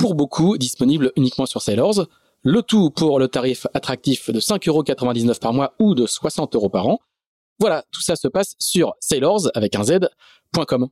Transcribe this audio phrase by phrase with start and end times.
[0.00, 2.06] pour beaucoup disponibles uniquement sur Sailors.
[2.42, 6.88] Le tout pour le tarif attractif de 5,99€ par mois ou de 60 euros par
[6.88, 7.00] an.
[7.58, 10.88] Voilà, tout ça se passe sur sailors avec un z.com.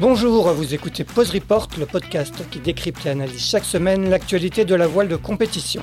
[0.00, 4.74] Bonjour, vous écoutez Pause Report, le podcast qui décrypte et analyse chaque semaine l'actualité de
[4.74, 5.82] la voile de compétition.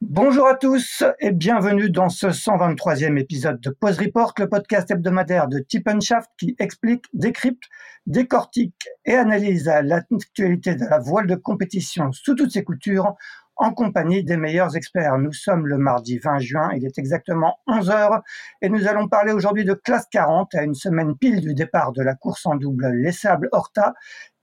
[0.00, 5.46] Bonjour à tous et bienvenue dans ce 123e épisode de Pause Report, le podcast hebdomadaire
[5.46, 5.64] de
[6.00, 7.64] Shaft qui explique, décrypte,
[8.06, 13.14] décortique et analyse l'actualité de la voile de compétition sous toutes ses coutures
[13.56, 15.16] en compagnie des meilleurs experts.
[15.18, 18.22] Nous sommes le mardi 20 juin, il est exactement 11 heures
[18.62, 22.02] et nous allons parler aujourd'hui de classe 40 à une semaine pile du départ de
[22.02, 23.94] la course en double Les Sables Horta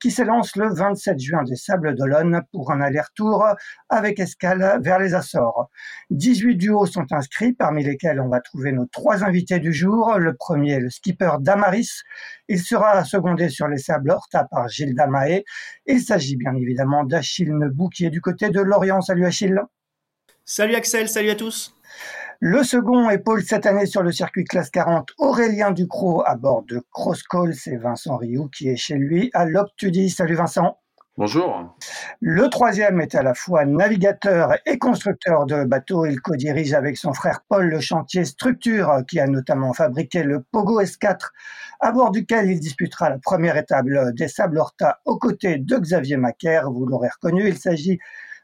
[0.01, 3.45] qui s'élance le 27 juin des Sables d'Olonne pour un aller-retour
[3.87, 5.69] avec escale vers les Açores.
[6.09, 10.17] 18 duos sont inscrits, parmi lesquels on va trouver nos trois invités du jour.
[10.17, 12.01] Le premier, le skipper Damaris.
[12.47, 15.45] Il sera secondé sur les Sables Horta par Gilles Damaé.
[15.85, 19.01] Il s'agit bien évidemment d'Achille Nebou qui est du côté de Lorient.
[19.01, 19.61] Salut Achille.
[20.43, 21.75] Salut Axel, salut à tous.
[22.43, 26.81] Le second épaule cette année sur le circuit classe 40 Aurélien Ducrot à bord de
[26.91, 27.53] Crosscall.
[27.53, 30.09] C'est Vincent Rioux qui est chez lui à l'Octudie.
[30.09, 30.79] Salut Vincent.
[31.19, 31.77] Bonjour.
[32.19, 36.07] Le troisième est à la fois navigateur et constructeur de bateaux.
[36.07, 40.81] Il co-dirige avec son frère Paul le chantier Structure qui a notamment fabriqué le Pogo
[40.81, 41.29] S4
[41.79, 43.85] à bord duquel il disputera la première étape
[44.15, 46.71] des Sables Horta aux côtés de Xavier Macaire.
[46.71, 47.99] Vous l'aurez reconnu, il s'agit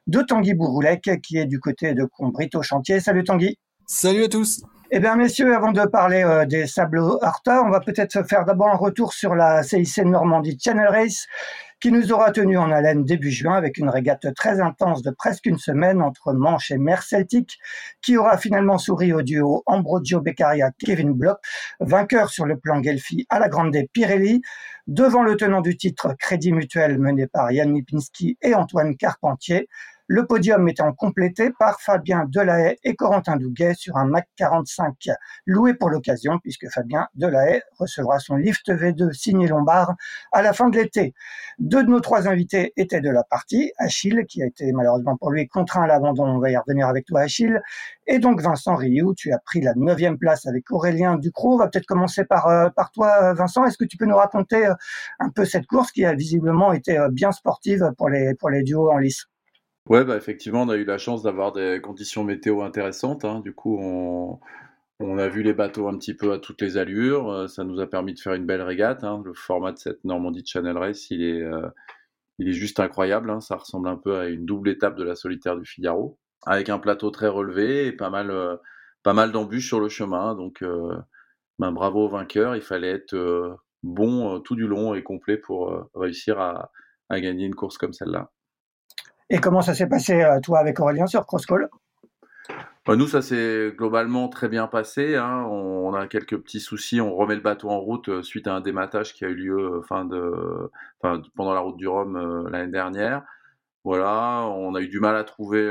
[0.05, 2.99] de Tanguy Bouroulec qui est du côté de Combrito Chantier.
[2.99, 3.57] Salut Tanguy.
[3.89, 4.63] Salut à tous.
[4.91, 8.67] Eh bien, messieurs, avant de parler euh, des Sables Horta, on va peut-être faire d'abord
[8.67, 11.25] un retour sur la CIC Normandie Channel Race,
[11.79, 15.45] qui nous aura tenu en haleine début juin avec une régate très intense de presque
[15.45, 17.59] une semaine entre Manche et Mer Celtique,
[18.01, 21.39] qui aura finalement souri au duo Ambrogio Beccaria Kevin Block,
[21.79, 24.41] vainqueur sur le plan Gelfi à la Grande Pirelli,
[24.87, 29.69] devant le tenant du titre Crédit Mutuel mené par Yann Lipinski et Antoine Carpentier.
[30.09, 35.09] Le podium étant complété par Fabien Delahaye et Corentin Douguet sur un Mac 45
[35.45, 39.95] loué pour l'occasion, puisque Fabien Delahaye recevra son lift V2 signé Lombard
[40.31, 41.13] à la fin de l'été.
[41.59, 45.29] Deux de nos trois invités étaient de la partie, Achille, qui a été malheureusement pour
[45.29, 47.61] lui contraint à l'abandon, on va y revenir avec toi Achille,
[48.05, 51.55] et donc Vincent Rioux, tu as pris la neuvième place avec Aurélien Ducrot.
[51.55, 54.73] On va peut-être commencer par, euh, toi Vincent, est-ce que tu peux nous raconter euh,
[55.19, 58.63] un peu cette course qui a visiblement été euh, bien sportive pour les, pour les
[58.63, 59.27] duos en lice?
[59.89, 63.39] Ouais, bah, effectivement, on a eu la chance d'avoir des conditions météo intéressantes, hein.
[63.41, 64.39] Du coup, on
[64.99, 67.79] on a vu les bateaux un petit peu à toutes les allures, euh, ça nous
[67.81, 69.21] a permis de faire une belle régate, hein.
[69.25, 71.67] Le format de cette Normandie Channel Race, il est, euh,
[72.39, 73.41] il est juste incroyable, hein.
[73.41, 76.79] Ça ressemble un peu à une double étape de la solitaire du Figaro, avec un
[76.79, 78.57] plateau très relevé et pas mal, euh,
[79.03, 80.35] pas mal d'embûches sur le chemin.
[80.35, 80.63] Donc,
[81.59, 86.39] ben, bravo aux vainqueurs, il fallait être, bon, tout du long et complet pour, réussir
[86.39, 86.71] à
[87.09, 88.31] à gagner une course comme celle-là.
[89.29, 91.69] Et comment ça s'est passé, euh, toi, avec Aurélien sur Crosscall
[92.85, 95.17] bah, nous, ça s'est globalement très bien passé.
[95.17, 95.45] Hein.
[95.49, 97.01] On, a quelques petits soucis.
[97.01, 99.57] On remet le bateau en route euh, suite à un dématage qui a eu lieu
[99.57, 100.71] euh, fin de,
[101.35, 103.23] pendant la route du Rhum l'année dernière.
[103.83, 105.63] Voilà, on a eu du mal à trouver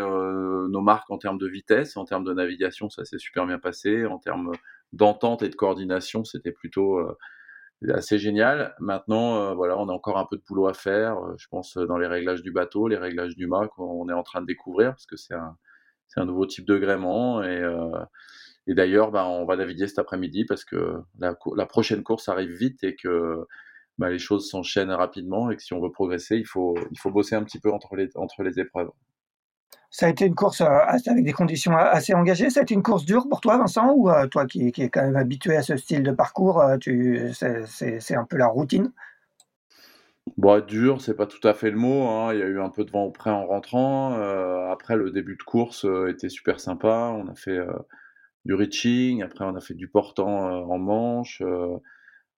[0.70, 4.06] nos marques en termes de vitesse, en termes de navigation, ça s'est super bien passé.
[4.06, 4.52] En termes
[4.94, 6.98] d'entente et de coordination, c'était plutôt
[7.88, 8.74] assez génial.
[8.80, 11.18] Maintenant, euh, voilà, on a encore un peu de boulot à faire.
[11.18, 14.12] Euh, je pense euh, dans les réglages du bateau, les réglages du mât qu'on est
[14.12, 15.56] en train de découvrir parce que c'est un,
[16.16, 17.62] un nouveau type de gréement et,
[18.66, 22.52] et d'ailleurs, bah, on va naviguer cet après-midi parce que la, la, prochaine course arrive
[22.52, 23.44] vite et que
[23.98, 27.10] bah, les choses s'enchaînent rapidement et que si on veut progresser, il faut, il faut
[27.10, 28.90] bosser un petit peu entre les, entre les épreuves.
[29.96, 32.50] Ça a été une course avec des conditions assez engagées.
[32.50, 35.00] Ça a été une course dure pour toi, Vincent, ou toi qui, qui es quand
[35.00, 38.92] même habitué à ce style de parcours, c'est un peu la routine?
[40.36, 42.06] Bon, dur, c'est pas tout à fait le mot.
[42.08, 42.34] Hein.
[42.34, 44.12] Il y a eu un peu de vent au près en rentrant.
[44.70, 47.14] après, le début de course était super sympa.
[47.16, 47.58] On a fait
[48.44, 49.22] du reaching.
[49.22, 51.42] Après, on a fait du portant en manche.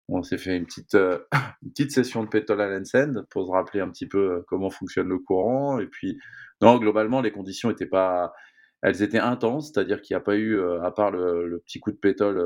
[0.08, 0.94] on s'est fait une petite,
[1.64, 5.08] une petite session de pétole à l'ensend pour se rappeler un petit peu comment fonctionne
[5.08, 5.80] le courant.
[5.80, 6.20] Et puis,
[6.62, 8.32] non, globalement, les conditions étaient pas.
[8.82, 11.96] Elles étaient intenses, c'est-à-dire qu'il n'y a pas eu, à part le, petit coup de
[11.96, 12.38] pétole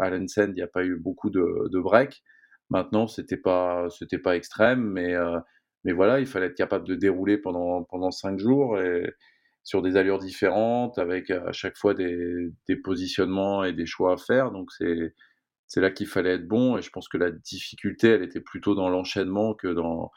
[0.00, 2.22] à l'ensend, il n'y a pas eu beaucoup de, de breaks.
[2.70, 5.14] Maintenant, c'était pas, c'était pas extrême, mais,
[5.84, 9.12] mais voilà, il fallait être capable de dérouler pendant, pendant cinq jours et,
[9.64, 14.16] sur des allures différentes, avec à chaque fois des, des positionnements et des choix à
[14.16, 14.50] faire.
[14.52, 15.14] Donc c'est
[15.66, 16.76] c'est là qu'il fallait être bon.
[16.78, 20.10] Et je pense que la difficulté, elle était plutôt dans l'enchaînement que dans,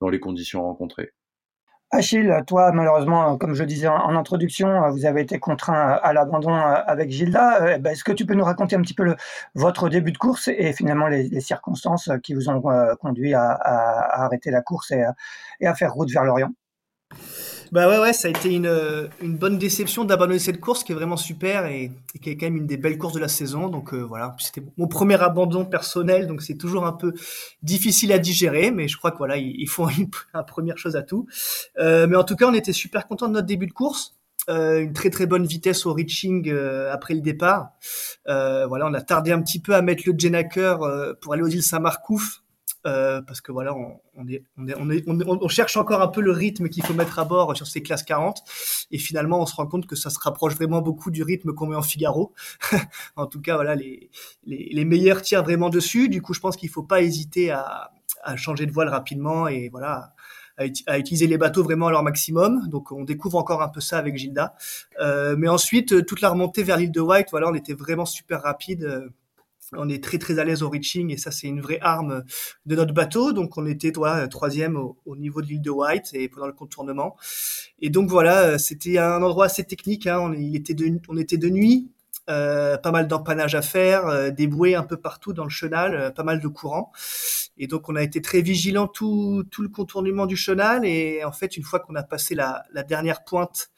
[0.00, 1.12] dans les conditions rencontrées.
[1.90, 7.10] Achille, toi, malheureusement, comme je disais en introduction, vous avez été contraint à l'abandon avec
[7.10, 7.62] Gilda.
[7.62, 9.16] Euh, ben, est-ce que tu peux nous raconter un petit peu
[9.54, 14.50] votre début de course et finalement les, circonstances qui vous ont euh, conduit à, arrêter
[14.50, 16.52] la course et à faire route vers l'Orient?
[17.72, 20.94] Bah ouais, ouais, ça a été une, une bonne déception d'abandonner cette course qui est
[20.94, 21.92] vraiment super et,
[22.22, 23.68] qui est quand même une des belles courses de la saison.
[23.68, 27.12] Donc euh, voilà, c'était mon premier abandon personnel, donc c'est toujours un peu
[27.62, 30.08] difficile à digérer, mais je crois que voilà, il, faut une,
[30.46, 31.26] première chose à tout.
[31.78, 34.14] Euh, mais en tout cas, on était super content de notre début de course.
[34.48, 37.72] Euh, une très très bonne vitesse au reaching euh, après le départ.
[38.28, 40.78] Euh, voilà, on a tardé un petit peu à mettre le Jenaker
[41.20, 42.42] pour aller aux îles Saint-Marcouf
[42.86, 46.20] euh, parce que voilà, on, on, est, on, est, on, on, cherche encore un peu
[46.20, 48.42] le rythme qu'il faut mettre à bord sur ces classes 40,
[48.90, 51.66] et finalement on se rend compte que ça se rapproche vraiment beaucoup du rythme qu'on
[51.66, 52.34] met en Figaro.
[53.16, 54.10] en tout cas, voilà, les,
[54.44, 56.08] les, les, meilleurs tirent vraiment dessus.
[56.08, 57.90] Du coup, je pense qu'il faut pas hésiter à,
[58.22, 60.14] à changer de voile rapidement et voilà.
[60.88, 62.68] À, utiliser les bateaux vraiment à leur maximum.
[62.68, 64.56] Donc on découvre encore un peu ça avec Gilda.
[65.00, 68.42] Euh, mais ensuite, toute la remontée vers l'île de White, voilà, on était vraiment super
[68.42, 69.08] rapide.
[69.74, 72.24] Euh, on est très très à l'aise au reaching et ça c'est une vraie arme
[72.66, 73.32] de notre bateau.
[73.32, 77.16] Donc on était toi troisième au, niveau de l'île de White et pendant le contournement.
[77.80, 80.06] Et donc voilà, c'était un endroit assez technique.
[80.06, 80.18] Hein.
[80.20, 81.90] On, était de, on était de nuit,
[82.30, 85.94] euh, pas mal d'empannage à faire, euh, des bouées un peu partout dans le chenal,
[85.94, 86.92] euh, pas mal de courant.
[87.56, 90.84] Et donc on a été très vigilant tout, tout le contournement du chenal.
[90.84, 93.70] Et en fait, une fois qu'on a passé la dernière pointe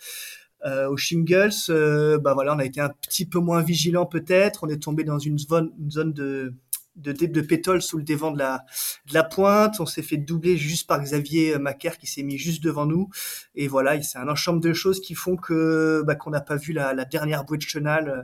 [0.66, 4.64] euh, aux shingles, euh, bah voilà, on a été un petit peu moins vigilant peut-être.
[4.64, 6.54] On est tombé dans une zone, une zone de
[7.00, 8.64] de, de pétole sous le dévent de la,
[9.08, 9.80] de la pointe.
[9.80, 13.08] On s'est fait doubler juste par Xavier Macaire qui s'est mis juste devant nous.
[13.54, 16.72] Et voilà, c'est un ensemble de choses qui font que bah, qu'on n'a pas vu
[16.72, 18.22] la, la, dernière bouée de chenal, euh,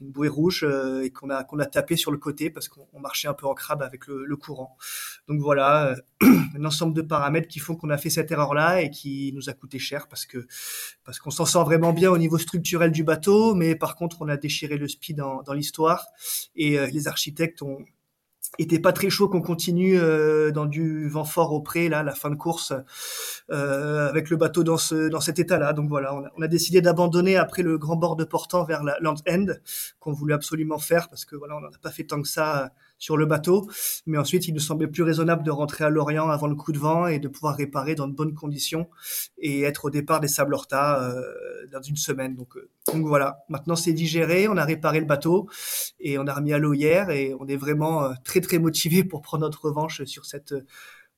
[0.00, 3.00] une bouée rouge, euh, et qu'on a qu'on a tapé sur le côté parce qu'on
[3.00, 4.76] marchait un peu en crabe avec le, le courant.
[5.28, 6.26] Donc voilà, euh,
[6.56, 9.52] un ensemble de paramètres qui font qu'on a fait cette erreur-là et qui nous a
[9.52, 10.46] coûté cher parce que
[11.04, 14.28] parce qu'on s'en sent vraiment bien au niveau structurel du bateau, mais par contre on
[14.28, 16.06] a déchiré le speed dans, dans l'histoire
[16.54, 17.84] et les architectes ont
[18.58, 22.14] était pas très chaud qu'on continue euh, dans du vent fort au pré là la
[22.14, 22.72] fin de course
[23.50, 26.42] euh, avec le bateau dans ce dans cet état là donc voilà on a, on
[26.42, 29.46] a décidé d'abandonner après le grand bord de portant vers la land end
[30.00, 32.72] qu'on voulait absolument faire parce que voilà on n'en a pas fait tant que ça
[32.98, 33.68] sur le bateau.
[34.06, 36.78] Mais ensuite, il nous semblait plus raisonnable de rentrer à Lorient avant le coup de
[36.78, 38.88] vent et de pouvoir réparer dans de bonnes conditions
[39.38, 41.22] et être au départ des Sables Horta euh,
[41.72, 42.34] dans une semaine.
[42.34, 45.48] Donc, euh, donc voilà, maintenant c'est digéré, on a réparé le bateau
[46.00, 49.04] et on a remis à l'eau hier et on est vraiment euh, très très motivé
[49.04, 50.54] pour prendre notre revanche sur cette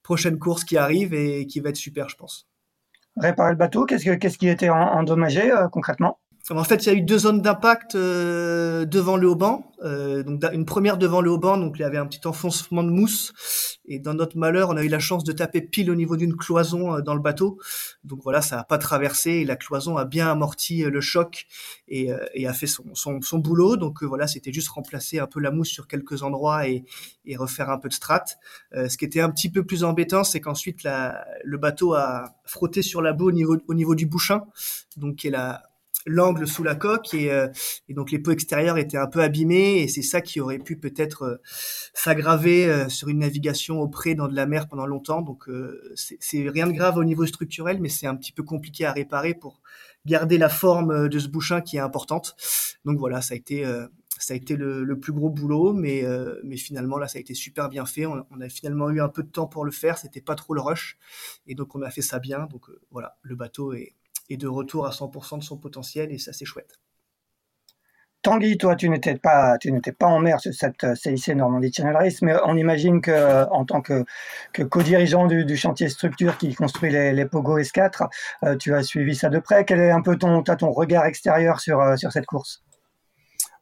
[0.02, 2.48] prochaine course qui arrive et qui va être super, je pense.
[3.16, 6.18] Réparer le bateau, qu'est-ce, qu'est-ce qui était endommagé concrètement?
[6.56, 9.70] En fait, il y a eu deux zones d'impact euh, devant le haut-banc.
[9.84, 12.90] Euh, donc une première devant le haut-banc, donc il y avait un petit enfoncement de
[12.90, 13.78] mousse.
[13.84, 16.34] Et dans notre malheur, on a eu la chance de taper pile au niveau d'une
[16.36, 17.58] cloison euh, dans le bateau.
[18.02, 21.46] Donc voilà, ça a pas traversé et la cloison a bien amorti le choc
[21.86, 23.76] et, et a fait son, son, son boulot.
[23.76, 26.84] Donc voilà, c'était juste remplacer un peu la mousse sur quelques endroits et,
[27.26, 28.24] et refaire un peu de strat.
[28.72, 33.02] ce qui était un petit peu plus embêtant, c'est qu'ensuite le bateau a frotté sur
[33.02, 34.44] la boue au niveau, au niveau du bouchin,
[34.96, 35.67] donc qui est la
[36.08, 37.48] l'angle sous la coque euh,
[37.88, 40.76] et, donc les peaux extérieures étaient un peu abîmées et c'est ça qui aurait pu
[40.76, 41.36] peut-être euh,
[41.94, 45.22] s'aggraver euh, sur une navigation auprès dans de la mer pendant longtemps.
[45.22, 45.48] Donc
[45.94, 49.34] c'est rien de grave au niveau structurel, mais c'est un petit peu compliqué à réparer
[49.34, 49.60] pour
[50.06, 52.36] garder la forme de ce bouchin qui est importante.
[52.84, 53.64] Donc voilà, ça a été
[54.18, 56.04] ça a été le, plus gros boulot, mais,
[56.44, 58.06] mais finalement là ça a été super bien fait.
[58.06, 60.60] On, a finalement eu un peu de temps pour le faire, c'était pas trop le
[60.60, 60.98] rush,
[61.46, 62.46] et donc on a fait ça bien.
[62.46, 63.94] Donc voilà, le bateau est,
[64.28, 66.78] et de retour à 100% de son potentiel et ça c'est chouette.
[68.22, 71.94] Tanguy, toi, tu n'étais pas, tu n'étais pas en mer sur cette CIC Normandie Channel
[71.94, 74.04] Race, mais on imagine que, en tant que,
[74.52, 78.08] que co-dirigeant du, chantier structure qui construit les, les Pogo S4,
[78.58, 79.64] tu as suivi ça de près.
[79.64, 82.64] Quel est un peu ton, ton regard extérieur sur, sur cette course?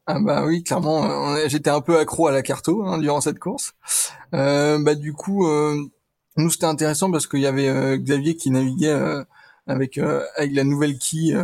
[0.08, 3.74] Ah bah oui, clairement, j'étais un peu accro à la carto hein, durant cette course.
[4.34, 5.76] Euh, bah du coup, euh,
[6.36, 9.24] nous c'était intéressant parce qu'il y avait euh, Xavier qui naviguait euh,
[9.66, 11.36] avec avec la nouvelle quille,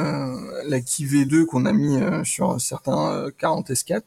[0.68, 4.02] la quille V2 qu'on a mis sur certains 40 S4.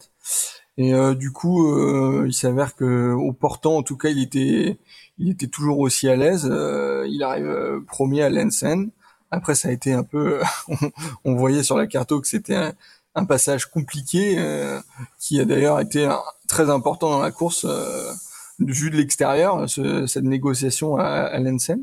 [0.78, 4.78] Et du coup, il s'avère que au portant, en tout cas, il était
[5.18, 6.46] il était toujours aussi à l'aise.
[6.46, 8.90] il arrive premier à Lensen.
[9.32, 10.40] Après, ça a été un peu,
[11.26, 12.74] on voyait sur la carto que c'était un,
[13.16, 14.80] un passage compliqué euh,
[15.20, 16.08] qui a d'ailleurs été
[16.48, 18.12] très important dans la course euh,
[18.60, 21.82] vue de l'extérieur, cette négociation à, à Lensen.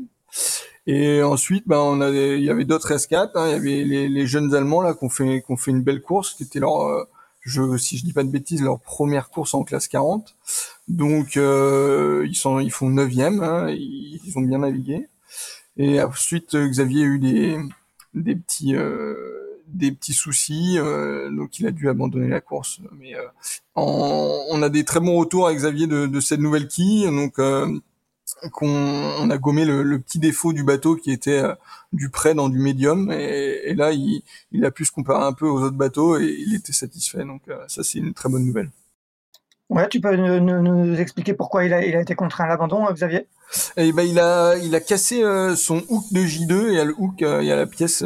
[0.85, 4.09] Et ensuite, ben, on avait, il y avait d'autres S4, hein, il y avait les,
[4.09, 6.59] les, jeunes Allemands là qui ont fait, qui ont fait une belle course, qui était
[6.59, 7.03] leur, euh,
[7.41, 10.35] je, si je dis pas de bêtises, leur première course en classe 40.
[10.89, 15.07] Donc euh, ils sont, ils font neuvième, hein, ils, ont bien navigué.
[15.77, 17.59] Et ensuite, Xavier a eu des,
[18.13, 22.79] des petits, euh, des petits soucis, euh, donc il a dû abandonner la course.
[22.99, 23.27] Mais euh,
[23.75, 27.67] on a des très bons retours avec Xavier de, de cette nouvelle quille, donc euh,
[28.51, 31.43] qu'on on a gommé le, petit défaut du bateau qui était
[31.91, 35.33] du près dans du médium, et, et là il, il, a pu se comparer un
[35.33, 37.23] peu aux autres bateaux et il était satisfait.
[37.25, 38.71] Donc ça c'est une très bonne nouvelle.
[39.69, 42.85] Ouais, tu peux nous, nous, expliquer pourquoi il a, il a été contraint à l'abandon,
[42.91, 43.27] Xavier?
[43.77, 45.23] Eh ben, il a, il a cassé
[45.55, 48.03] son hook de J2 et il y a le hook, il y a la pièce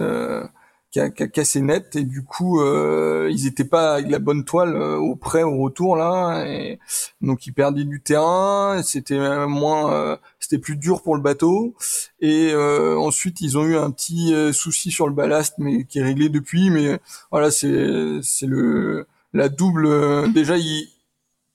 [1.15, 4.75] qui a, cassé net et du coup euh, ils étaient pas avec la bonne toile
[4.75, 6.79] euh, au près au retour là et
[7.21, 11.75] donc ils perdaient du terrain c'était moins euh, c'était plus dur pour le bateau.
[12.21, 16.03] Et euh, ensuite ils ont eu un petit souci sur le ballast mais qui est
[16.03, 16.99] réglé depuis mais
[17.31, 20.87] voilà c'est c'est le la double déjà ils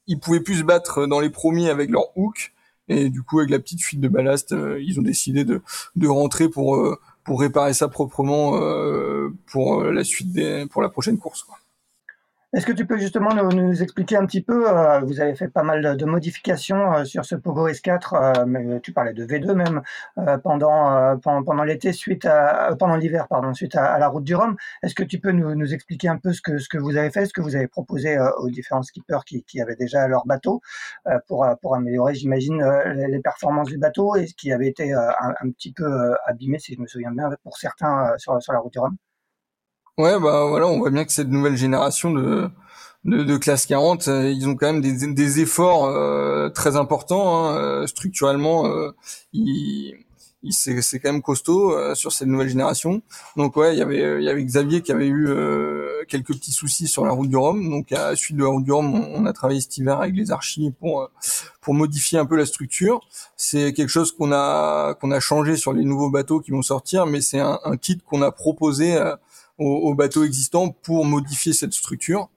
[0.06, 2.52] ils pouvaient plus se battre dans les premiers avec leur hook.
[2.88, 5.62] Et du coup avec la petite fuite de ballast ils ont décidé de
[5.96, 6.76] de rentrer pour
[7.24, 11.42] pour réparer ça proprement euh, pour la suite des, pour la prochaine course.
[11.42, 11.58] Quoi.
[12.54, 15.62] Est-ce que tu peux justement nous, expliquer un petit peu, euh, vous avez fait pas
[15.62, 19.80] mal de, modifications euh, sur ce Pogo S4, euh, mais tu parlais de V2 même,
[20.44, 24.56] pendant, pendant, l'été, suite à, pendant l'hiver, pardon, suite à, la route du Rhum.
[24.82, 27.10] Est-ce que tu peux nous, nous, expliquer un peu ce que, ce que vous avez
[27.10, 30.60] fait, ce que vous avez proposé aux différents skippers qui, qui avaient déjà leur bateau
[31.28, 32.62] pour, pour améliorer, j'imagine,
[32.94, 35.08] les, performances du bateau et ce qui avait été un,
[35.40, 38.72] un, petit peu abîmé, si je me souviens bien, pour certains sur, sur la route
[38.72, 38.96] du Rhum?
[39.98, 42.48] Ouais, bah voilà, on voit bien que cette nouvelle génération de,
[43.04, 47.46] de, de classe 40, euh, ils ont quand même des, des efforts euh, très importants
[47.46, 48.64] hein, euh, structurellement.
[49.34, 49.94] ils,
[50.50, 53.02] c'est, c'est quand même costaud sur cette nouvelle génération.
[53.36, 55.28] Donc ouais, il y avait il y avait Xavier qui avait eu
[56.08, 57.70] quelques petits soucis sur la route du Rhum.
[57.70, 60.16] Donc à la suite de la route du Rhum, on, a travaillé cet hiver avec
[60.16, 61.08] les archives pour
[61.60, 63.02] pour modifier un peu la structure.
[63.36, 67.06] C'est quelque chose qu'on a qu'on a changé sur les nouveaux bateaux qui vont sortir,
[67.06, 68.98] mais c'est un, un kit qu'on a proposé
[69.62, 72.28] aux, bateaux existants pour modifier cette structure.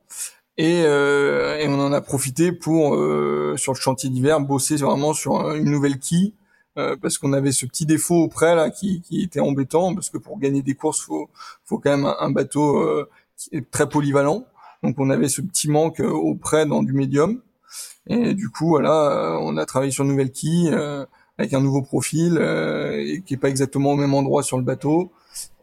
[0.58, 5.14] Et, euh, et, on en a profité pour euh, sur le chantier d'hiver bosser vraiment
[5.14, 6.34] sur une nouvelle quille
[6.78, 10.18] euh, parce qu'on avait ce petit défaut auprès là qui, qui, était embêtant parce que
[10.18, 11.30] pour gagner des courses faut
[11.66, 14.46] faut quand même un, bateau euh, qui est très polyvalent.
[14.82, 17.42] Donc on avait ce petit manque auprès dans du médium.
[18.08, 20.74] Et du coup voilà on a travaillé sur une nouvelle quille
[21.38, 25.12] avec un nouveau profil et qui est pas exactement au même endroit sur le bateau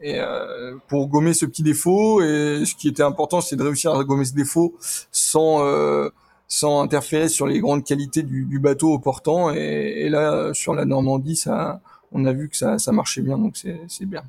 [0.05, 4.05] euh, pour gommer ce petit défaut, et ce qui était important, c'est de réussir à
[4.05, 4.75] gommer ce défaut
[5.11, 6.11] sans euh,
[6.49, 9.51] sans interférer sur les grandes qualités du, bateau au portant.
[9.51, 11.81] Et, là, sur la Normandie, ça,
[12.13, 14.23] on a vu que ça, ça marchait bien, donc c'est bien.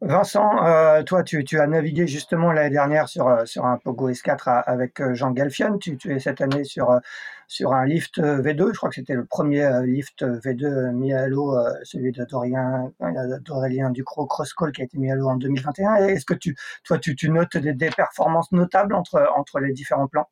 [0.00, 4.62] Vincent, euh, toi, tu, tu, as navigué justement l'année dernière sur, sur un Pogo S4
[4.64, 5.76] avec Jean Galfion.
[5.78, 6.98] Tu, es cette année sur,
[7.48, 8.72] sur un lift V2.
[8.72, 14.72] Je crois que c'était le premier lift V2 mis à l'eau, celui d'Aurélien Ducrot Crosscall
[14.72, 15.96] qui a été mis à l'eau en 2021.
[15.96, 20.28] Est-ce que tu, toi, tu, notes des, performances notables entre, les différents plans?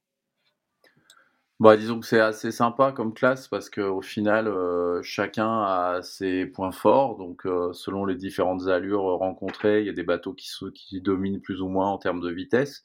[1.61, 6.45] Bah, disons que c'est assez sympa comme classe parce qu'au final, euh, chacun a ses
[6.47, 7.17] points forts.
[7.17, 11.61] Donc, euh, selon les différentes allures rencontrées, il y a des bateaux qui dominent plus
[11.61, 12.83] ou moins en termes de vitesse.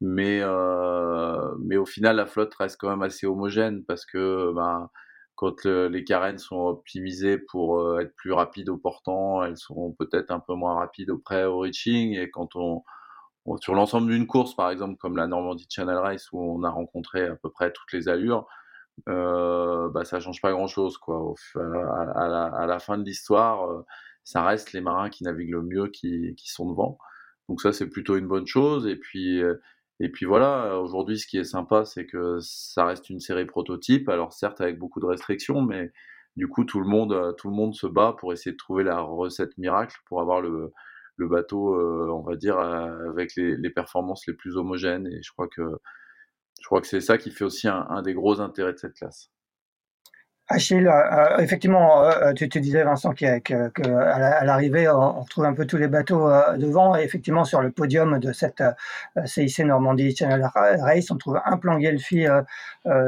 [0.00, 4.90] Mais, euh, mais au final, la flotte reste quand même assez homogène parce que ben,
[5.36, 10.40] quand les carènes sont optimisées pour être plus rapides au portant, elles sont peut-être un
[10.40, 12.14] peu moins rapides au près au reaching.
[12.14, 12.82] Et quand on,
[13.60, 17.26] sur l'ensemble d'une course, par exemple, comme la Normandie Channel Race, où on a rencontré
[17.26, 18.46] à peu près toutes les allures,
[19.08, 20.98] euh, bah, ça change pas grand-chose.
[20.98, 21.34] quoi.
[21.54, 23.84] À, la, à, la, fin de l'histoire, euh,
[24.24, 26.98] ça reste les marins qui naviguent le mieux qui, qui sont devant.
[27.48, 28.86] Donc ça, c'est plutôt une bonne chose.
[28.86, 29.60] Et puis, euh,
[30.00, 34.08] Et puis voilà, aujourd'hui, ce qui est sympa, c'est que ça reste une série prototype.
[34.08, 35.90] Alors certes, avec beaucoup de restrictions, mais
[36.36, 39.00] du coup, tout le monde, tout le monde se bat pour essayer de trouver la
[39.00, 40.72] recette miracle pour avoir le,
[41.16, 45.06] le bateau, euh, on va dire, avec les, les, performances les plus homogènes.
[45.06, 45.62] Et je crois que
[46.60, 48.94] je crois que c'est ça qui fait aussi un, un des gros intérêts de cette
[48.94, 49.30] classe.
[50.48, 55.54] Achille, euh, effectivement, euh, tu, tu, disais Vincent qu'à qu qu l'arrivée, on, retrouve un
[55.54, 56.94] peu tous les bateaux euh, devant.
[56.96, 58.62] Et effectivement, sur le podium de cette
[59.24, 62.26] CIC Normandie Channel Race, on trouve un plan Guelphy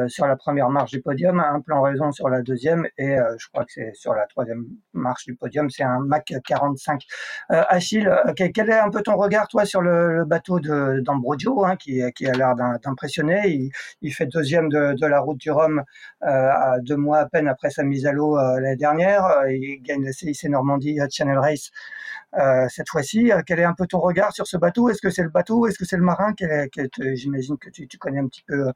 [0.09, 3.65] sur la première marche du podium, un plan Raison sur la deuxième, et je crois
[3.65, 7.05] que c'est sur la troisième marche du podium, c'est un Mac 45.
[7.51, 12.03] Achille, quel est un peu ton regard, toi, sur le, le bateau d'Ambrogio, hein, qui,
[12.17, 13.49] qui a l'air d'impressionner?
[13.49, 13.71] Il,
[14.03, 15.85] il, fait deuxième de, de, la route du Rhum
[16.21, 19.25] à deux mois peine après sa mise à l'eau euh, l'année dernière.
[19.25, 21.71] Euh, il gagne la CIC Normandie Channel Race
[22.39, 23.31] euh, cette fois-ci.
[23.47, 24.89] Quel est un peu ton regard sur ce bateau?
[24.89, 25.67] Est-ce que c'est le bateau?
[25.67, 26.35] Est-ce que c'est le marin?
[27.15, 28.73] J'imagine que tu, tu, connais un petit peu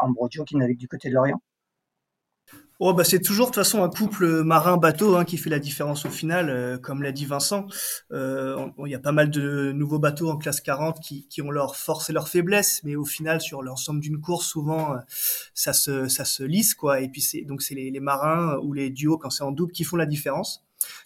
[0.00, 1.40] Ambrogio qui navigue du côté de l'Orient.
[2.82, 6.06] Oh bah c'est toujours de toute façon un couple marin-bateau hein, qui fait la différence
[6.06, 7.66] au final, euh, comme l'a dit Vincent.
[8.10, 8.56] Euh,
[8.86, 11.76] il y a pas mal de nouveaux bateaux en classe 40 qui, qui ont leurs
[11.76, 14.98] forces et leurs faiblesses, mais au final sur l'ensemble d'une course souvent euh,
[15.52, 17.02] ça se ça se lisse quoi.
[17.02, 19.72] Et puis c'est donc c'est les, les, marins ou les duos quand c'est en double
[19.72, 20.64] qui font la différence.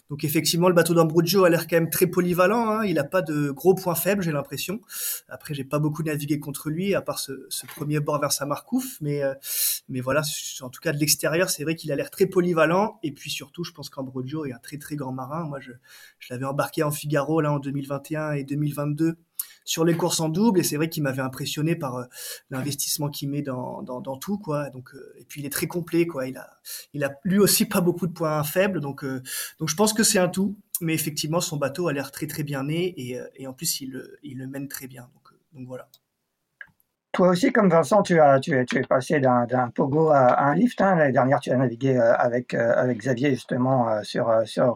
[0.09, 2.69] Donc effectivement, le bateau d'Ambrogio a l'air quand même très polyvalent.
[2.69, 2.85] Hein.
[2.85, 4.81] Il n'a pas de gros points faibles, j'ai l'impression.
[5.29, 8.97] Après, j'ai pas beaucoup navigué contre lui, à part ce, ce premier bord vers Samarcouf.
[9.01, 9.33] Mais, euh,
[9.89, 10.21] mais voilà,
[10.61, 12.99] en tout cas de l'extérieur, c'est vrai qu'il a l'air très polyvalent.
[13.03, 15.45] Et puis surtout, je pense qu'Ambrogio est un très très grand marin.
[15.45, 15.71] Moi, je,
[16.19, 19.17] je l'avais embarqué en Figaro là en 2021 et 2022
[19.65, 22.05] sur les courses en double et c'est vrai qu'il m'avait impressionné par euh,
[22.49, 24.69] l'investissement qu'il met dans, dans, dans, tout quoi.
[24.69, 26.27] Donc euh, et puis il est très complet quoi.
[26.27, 26.49] Il a
[26.93, 29.21] il a lui aussi pas beaucoup de points faibles donc euh,
[29.59, 30.57] donc je pense que c'est un tout.
[30.81, 34.01] Mais effectivement son bateau a l'air très très bien né et, et en plus il,
[34.23, 35.09] il le mène très bien.
[35.13, 35.89] Donc donc voilà
[37.15, 40.53] toi aussi, comme Vincent, tu, as, tu, es, tu es passé d'un pogo à, un
[40.53, 40.81] lift.
[40.81, 40.95] Hein.
[40.95, 44.75] L'année dernière, tu as navigué euh, avec, euh, avec Xavier justement euh, sur, sur.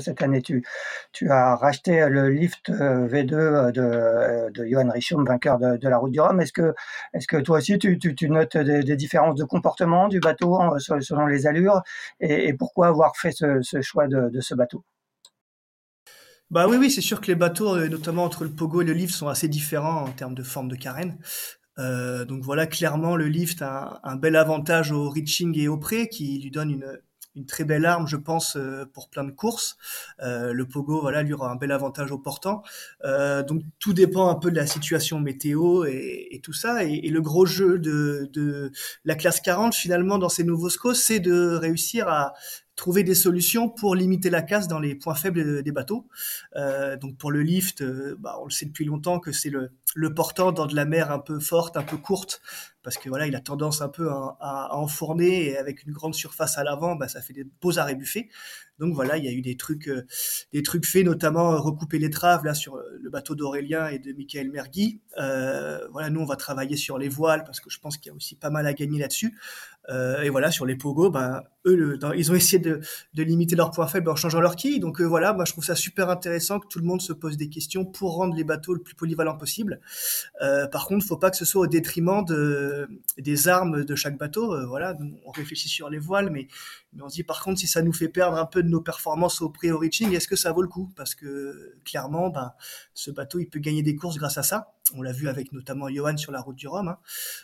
[0.00, 0.64] Cette année, tu,
[1.12, 6.12] tu as racheté le lift V2 de, de Johan Richum, vainqueur de, de, la Route
[6.12, 6.40] du Rhum.
[6.40, 6.74] Est-ce que,
[7.12, 11.46] est que toi aussi, tu, tu, notes des, différences de comportement du bateau selon les
[11.46, 11.82] allures
[12.20, 14.82] et, pourquoi avoir fait ce, choix de, de ce bateau?
[16.50, 19.12] Bah oui, oui, c'est sûr que les bateaux, notamment entre le pogo et le lift,
[19.12, 21.18] sont assez différents en termes de forme de carène.
[21.78, 26.08] Euh, donc voilà, clairement, le lift a un, bel avantage au reaching et au pré
[26.08, 26.98] qui lui donne une,
[27.36, 29.76] une très belle arme, je pense, euh, pour plein de courses.
[30.22, 32.62] Euh, le pogo, voilà, lui aura un bel avantage au portant.
[33.04, 36.84] Euh, donc tout dépend un peu de la situation météo et, et tout ça.
[36.84, 38.72] Et, et, le gros jeu de, de
[39.04, 42.32] la classe 40, finalement, dans ces nouveaux SCO, c'est de réussir à
[42.74, 46.08] trouver des solutions pour limiter la casse dans les points faibles des bateaux.
[47.00, 47.82] Donc pour le lift,
[48.18, 51.10] bah, on le sait depuis longtemps que c'est le, le portant dans de la mer
[51.10, 52.40] un peu forte, un peu courte,
[52.82, 56.56] parce que voilà, il a tendance un peu à, enfourner et avec une grande surface
[56.56, 58.28] à l'avant, bah, ça fait des beaux arrêts buffets.
[58.78, 60.06] Donc voilà, il y a eu des trucs, euh,
[60.52, 63.98] des trucs faits, notamment euh, recouper les traves là sur euh, le bateau d'Aurélien et
[63.98, 65.00] de Michael Mergui.
[65.16, 68.14] Voilà, nous on va travailler sur les voiles parce que je pense qu'il y a
[68.14, 69.36] aussi pas mal à gagner là-dessus.
[69.88, 72.80] Et voilà, sur les pogos, ben eux, ils ont essayé de,
[73.14, 74.80] limiter leurs points faibles en changeant leur quille.
[74.80, 77.48] Donc voilà, moi je trouve ça super intéressant que tout le monde se pose des
[77.48, 79.75] questions pour rendre les bateaux le plus polyvalent possible.
[80.42, 84.18] Euh, par contre, faut pas que ce soit au détriment de, des armes de chaque
[84.18, 84.66] bateau.
[84.66, 86.48] voilà, on réfléchit sur les voiles, mais,
[87.00, 89.42] on se dit par contre si ça nous fait perdre un peu de nos performances
[89.42, 90.90] au pré au reaching, est-ce que ça vaut le coup?
[90.96, 92.52] Parce que clairement, ben,
[92.94, 94.72] ce bateau il peut gagner des courses grâce à ça.
[94.94, 96.88] On l'a vu avec notamment Johan sur la route du Rhum.
[96.88, 96.98] Hein.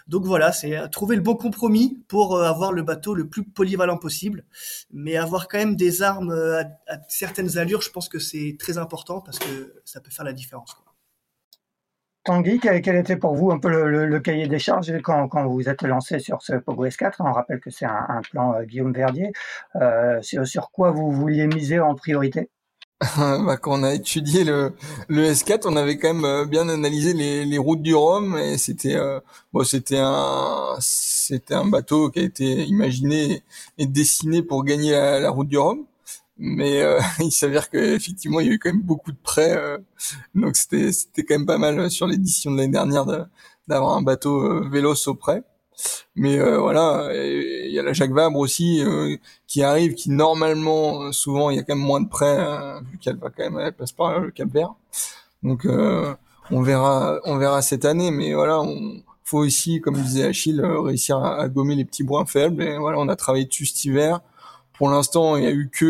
[0.07, 3.99] Donc voilà, c'est trouver le bon compromis pour euh, avoir le bateau le plus polyvalent
[3.99, 4.45] possible,
[4.93, 8.79] mais avoir quand même des armes euh, à, certaines allures, je pense que c'est très
[8.79, 10.77] important parce que ça peut faire la différence.
[12.25, 15.83] Tanguy, quel, était pour vous un peu le, cahier des charges quand, quand, vous êtes
[15.83, 19.33] lancé sur ce Pogo S4 On rappelle que c'est un, plan euh, Guillaume Verdier.
[19.77, 22.49] Euh, sur, quoi vous vouliez miser en priorité?
[23.17, 24.75] Bah, quand on a étudié le,
[25.09, 28.59] le S4, on avait quand même euh, bien analysé les, les routes du Rhum et
[28.59, 29.19] c'était euh,
[29.53, 33.43] bon, c'était un c'était un bateau qui a été imaginé
[33.79, 35.85] et dessiné pour gagner la, la route du Rhum.
[36.39, 39.79] Mais euh, il s'avère qu'effectivement, il y a eu quand même beaucoup de prêts, euh,
[40.35, 43.07] donc c'était c'était quand même pas mal sur l'édition de l'année dernière
[43.69, 45.45] d'avoir un bateau euh, véloce au prêt.
[46.15, 49.17] Mais euh, voilà, il y a la Jacques Vabre aussi euh,
[49.47, 52.39] qui arrive, qui normalement, euh, souvent, il y a quand même moins de prêts,
[52.91, 54.75] vu qu'elle va quand même, elle passe par le Cap Vert.
[55.43, 55.67] Donc
[56.51, 61.17] on verra, on verra cette année, mais voilà, on faut aussi, comme disait Achille, réussir
[61.19, 62.63] à, à, gommer les petits points faibles.
[62.63, 64.21] Et voilà, on a travaillé dessus cet hiver.
[64.83, 65.85] Pour l'instant, il n'y a eu que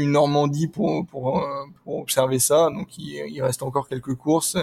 [0.00, 1.44] une Normandie pour, pour,
[1.82, 4.56] pour observer ça, donc il, il, reste encore quelques courses.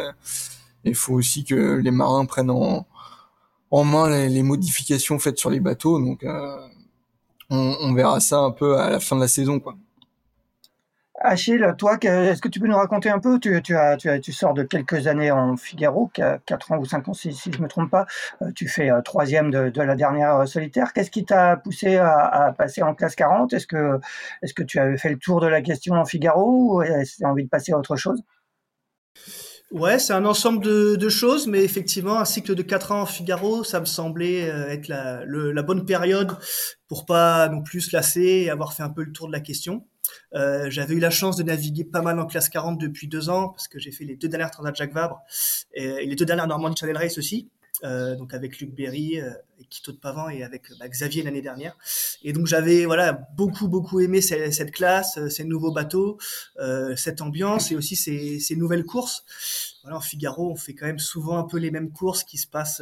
[0.85, 2.88] il faut aussi que les marins prennent en,
[3.71, 5.99] en main les, modifications faites sur les bateaux.
[5.99, 6.25] Donc,
[7.49, 9.75] on, on, verra ça un peu à la fin de la saison, quoi.
[11.27, 13.39] Achille, toi, est-ce que tu peux nous raconter un peu?
[13.39, 17.13] Tu, as, tu, as, sors de quelques années en Figaro, 4 ans ou 5 ans
[17.13, 18.05] si, je ne me trompe pas.
[18.43, 20.93] Euh, tu fais euh, troisième de, de, la dernière euh, solitaire.
[20.93, 23.99] Qu'est-ce qui t'a poussé à, passer en classe 40 Est-ce que,
[24.43, 27.17] est que tu avais fait le tour de la question en Figaro ou est-ce que
[27.17, 28.21] tu as envie de passer à autre chose?
[29.71, 33.63] Ouais, c'est un ensemble de, choses, mais effectivement, un cycle de 4 ans en Figaro,
[33.63, 36.38] ça me semblait être la, la bonne période
[36.88, 39.39] pour pas non plus se lasser et avoir fait un peu le tour de la
[39.39, 39.85] question.
[40.34, 43.49] Euh, j'avais eu la chance de naviguer pas mal en classe 40 depuis deux ans
[43.49, 45.21] parce que j'ai fait les deux dernières Transat Jacques Vabre
[45.73, 47.49] et, les deux dernières Normandie Channel Race aussi.
[47.84, 51.78] Euh, donc avec Luc Berry, euh, de Pavan et avec bah, Xavier l'année dernière.
[52.23, 56.17] Et donc j'avais voilà beaucoup beaucoup aimé cette, classe, euh, ces nouveaux bateaux,
[56.95, 59.25] cette ambiance et aussi ces, ces nouvelles courses.
[59.84, 62.47] Voilà, en Figaro, on fait quand même souvent un peu les mêmes courses qui se
[62.47, 62.82] passent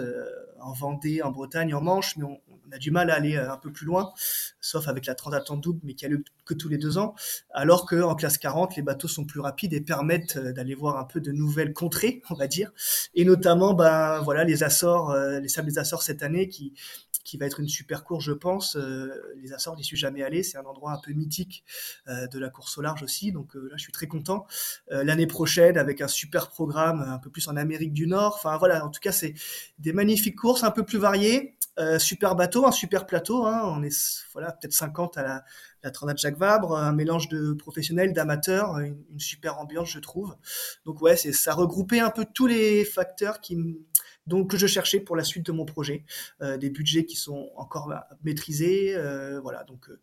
[0.61, 2.39] en Vendée, en Bretagne, en Manche, mais on,
[2.73, 4.11] a du mal à aller euh, un peu plus loin,
[4.59, 7.15] sauf avec la Transat en double, mais qui a lieu que tous les deux ans.
[7.51, 11.05] Alors qu'en classe 40, les bateaux sont plus rapides et permettent euh, d'aller voir un
[11.05, 12.71] peu de nouvelles contrées, on va dire.
[13.13, 16.73] Et notamment, ben voilà, les Açores, euh, les Sables des Açores cette année, qui
[17.23, 18.77] qui va être une super course, je pense.
[19.37, 20.43] les Açores, n'y suis jamais allé.
[20.43, 21.63] C'est un endroit un peu mythique
[22.05, 23.31] de la course au large aussi.
[23.31, 24.45] Donc là, je suis très content.
[24.89, 28.35] L'année prochaine, avec un super programme un peu plus en Amérique du Nord.
[28.35, 29.35] Enfin voilà, en tout cas, c'est
[29.79, 31.55] des magnifiques courses un peu plus variées.
[31.79, 33.45] Euh, super bateau, un super plateau.
[33.45, 33.61] Hein.
[33.65, 35.43] On est voilà peut-être 50 à la,
[35.83, 40.35] la Transat Jacques Vabre, un mélange de professionnels, d'amateurs, une, super ambiance, je trouve.
[40.85, 43.57] Donc ouais, c'est ça regroupait un peu tous les facteurs qui
[44.25, 46.05] donc que je cherchais pour la suite de mon projet,
[46.41, 49.63] euh, des budgets qui sont encore maîtrisés, euh, voilà.
[49.65, 49.99] Donc euh,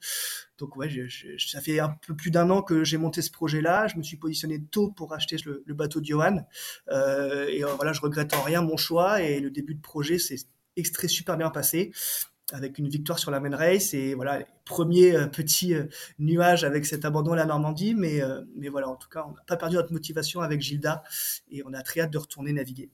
[0.58, 0.88] donc ouais,
[1.38, 3.86] ça fait un peu plus d'un an que j'ai monté ce projet-là.
[3.86, 6.44] Je me suis positionné tôt pour acheter le, le bateau de Johan,
[6.90, 10.36] et voilà, je regrette en rien mon choix et le début de projet c'est
[10.80, 11.92] extrait super bien passé
[12.52, 15.84] avec une victoire sur la main race et voilà premier euh, petit euh,
[16.18, 17.94] nuage avec cet abandon à la Normandie.
[17.94, 21.02] Mais euh, mais voilà en tout cas on n'a pas perdu notre motivation avec Gilda
[21.50, 22.90] et on a très hâte de retourner naviguer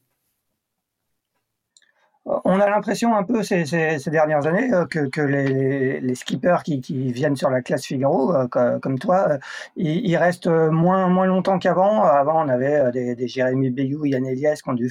[2.26, 3.64] on a l'impression un peu ces,
[4.06, 6.80] dernières années euh, que, les, skippers qui,
[7.12, 9.38] viennent sur la classe Figaro, euh, comme toi, euh,
[9.76, 12.02] ils, restent moins, moins longtemps qu'avant.
[12.02, 14.90] Avant, on avait des, Jérémy Bayou, Yann Elias qui ont dû,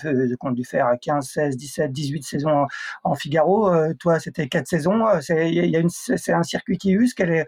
[0.54, 2.68] dû faire 15, 16, 17, 18 saisons
[3.04, 3.72] en, Figaro.
[3.96, 5.06] toi, c'était 4 saisons.
[5.20, 7.14] C'est un circuit qui use.
[7.20, 7.46] est,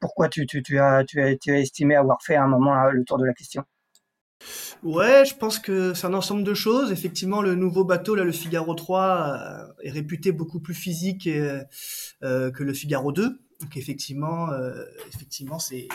[0.00, 3.18] pourquoi tu, as, tu, as, tu as estimé avoir fait à un moment le tour
[3.18, 3.64] de la question?
[4.82, 6.92] Ouais, je pense que c'est un ensemble de choses.
[6.92, 11.64] Effectivement, le nouveau bateau, le Figaro 3, euh, est réputé beaucoup plus physique euh,
[12.50, 13.40] que le Figaro 2.
[13.60, 14.84] Donc effectivement, euh,
[15.58, 15.88] c'est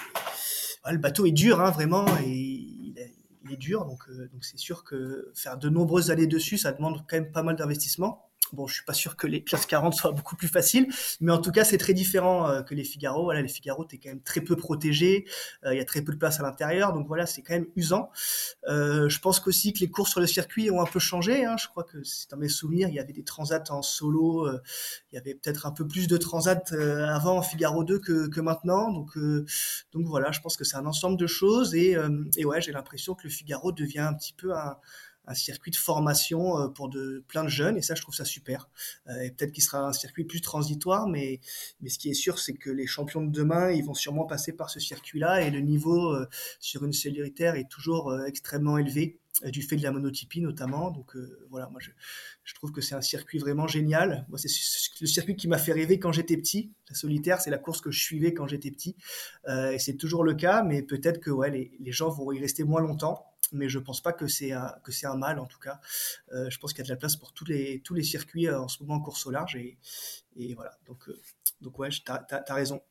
[0.89, 3.15] le bateau est dur, hein, vraiment, et il est,
[3.57, 3.85] dur.
[3.85, 7.41] Donc donc c'est sûr que faire de nombreuses années dessus, ça demande quand même pas
[7.41, 8.28] mal d'investissement.
[8.53, 10.87] Bon, je suis pas sûr que les classes 40 soient beaucoup plus faciles,
[11.21, 13.23] mais en tout cas, c'est très différent euh, que les Figaro.
[13.23, 15.25] Voilà, les Figaro, es quand même très peu protégé.
[15.65, 17.67] Euh, il y a très peu de place à l'intérieur, donc voilà, c'est quand même
[17.75, 18.09] usant.
[18.67, 21.45] Euh, je pense qu'aussi que les courses sur le circuit ont un peu changé.
[21.45, 21.57] Hein.
[21.59, 21.97] Je crois que
[22.31, 24.49] dans mes souvenirs, il y avait des transats en solo.
[25.11, 26.73] il y avait peut-être un peu plus de transats
[27.07, 28.91] avant en Figaro 2 que, maintenant.
[28.91, 29.17] Donc,
[29.91, 31.95] donc voilà, je pense que c'est un ensemble de choses et
[32.45, 34.77] ouais, j'ai l'impression que le Figaro devient un petit peu un
[35.29, 38.25] un circuit de formation euh, pour de plein de jeunes et ça je trouve ça
[38.25, 38.69] super.
[39.07, 41.39] Euh, et peut-être qu'il sera un circuit plus transitoire mais
[41.81, 44.51] mais ce qui est sûr c'est que les champions de demain ils vont sûrement passer
[44.51, 46.27] par ce circuit là et le niveau euh,
[46.59, 51.15] sur une cellulaire est toujours extrêmement élevé du fait de la monotypie notamment donc
[51.49, 51.91] voilà moi je,
[52.43, 54.49] je trouve que c'est un circuit vraiment génial moi c'est
[55.01, 57.89] le circuit qui m'a fait rêver quand j'étais petit la solitaire c'est la course que
[57.91, 58.95] je suivais quand j'étais petit
[59.47, 62.63] et c'est toujours le cas mais peut-être que ouais les, les gens vont y rester
[62.63, 65.79] moins longtemps mais je pense pas que c'est un, un mal en tout cas.
[66.31, 68.47] Euh, je pense qu'il y a de la place pour tous les, tous les circuits
[68.47, 69.77] euh, en ce moment en course au large et,
[70.35, 70.77] et voilà.
[70.85, 71.19] Donc, euh,
[71.61, 72.81] donc ouais, tu as, raison.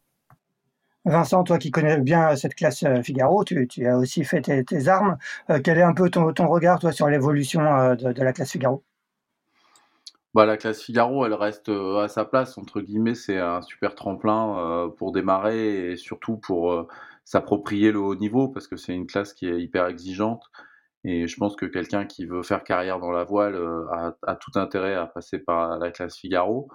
[1.04, 5.16] Vincent, toi qui connais bien cette classe Figaro, tu, as aussi fait tes, armes.
[5.64, 7.60] quel est un peu ton, regard toi sur l'évolution
[7.94, 8.82] de, la classe Figaro?
[10.34, 14.90] Bah, la classe Figaro, elle reste à sa place, entre guillemets, c'est un super tremplin
[14.98, 16.88] pour démarrer et surtout pour
[17.28, 20.50] s'approprier le haut niveau parce que c'est une classe qui est hyper exigeante.
[21.04, 23.86] Et je pense que quelqu'un qui veut faire carrière dans la voile euh,
[24.26, 26.68] a, tout intérêt à passer par la classe Figaro.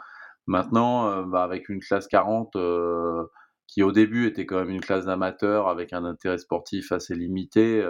[0.45, 3.25] Maintenant, euh, bah, avec une classe 40 euh,
[3.73, 7.83] qui au début était quand même une classe d'amateurs avec un intérêt sportif assez limité,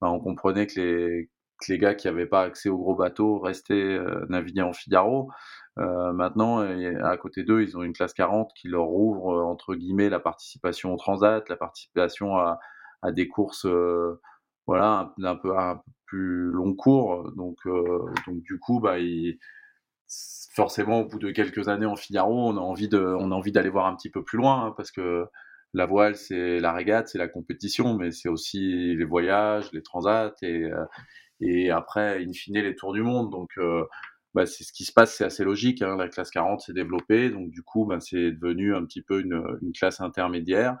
[0.00, 3.38] bah, on comprenait que les, que les gars qui n'avaient pas accès aux gros bateaux
[3.38, 5.30] restaient naviguer en Figaro.
[5.78, 9.74] Euh, maintenant, à côté d'eux, ils ont une classe 40 qui leur ouvre, euh, entre
[9.74, 12.58] guillemets, la participation au transat, la participation à,
[13.02, 14.20] à des courses euh,
[14.66, 17.32] voilà un, peu un plus long cours.
[17.36, 19.38] Donc donc du coup bah il,
[20.52, 23.52] forcément au bout de quelques années en Figaro, on a envie de on a envie
[23.52, 25.26] d'aller voir un petit peu plus loin hein, parce que
[25.72, 30.34] la voile, c'est la régate, c'est la compétition, mais c'est aussi les voyages, les transats
[30.42, 30.68] et,
[31.40, 33.30] et après, in fine, les tours du monde.
[33.30, 33.50] Donc,
[34.34, 35.82] bah, c'est ce qui se passe, c'est assez logique.
[35.82, 35.96] Hein.
[35.96, 39.72] La classe 40 s'est développée, donc du coup, bah, c'est devenu un petit peu une
[39.72, 40.76] classe intermédiaire.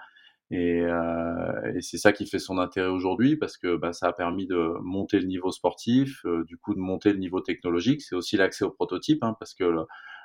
[0.50, 4.12] Et, euh, et c'est ça qui fait son intérêt aujourd'hui parce que bah, ça a
[4.12, 8.02] permis de monter le niveau sportif, euh, du coup de monter le niveau technologique.
[8.02, 9.82] C'est aussi l'accès au prototype hein, parce que le,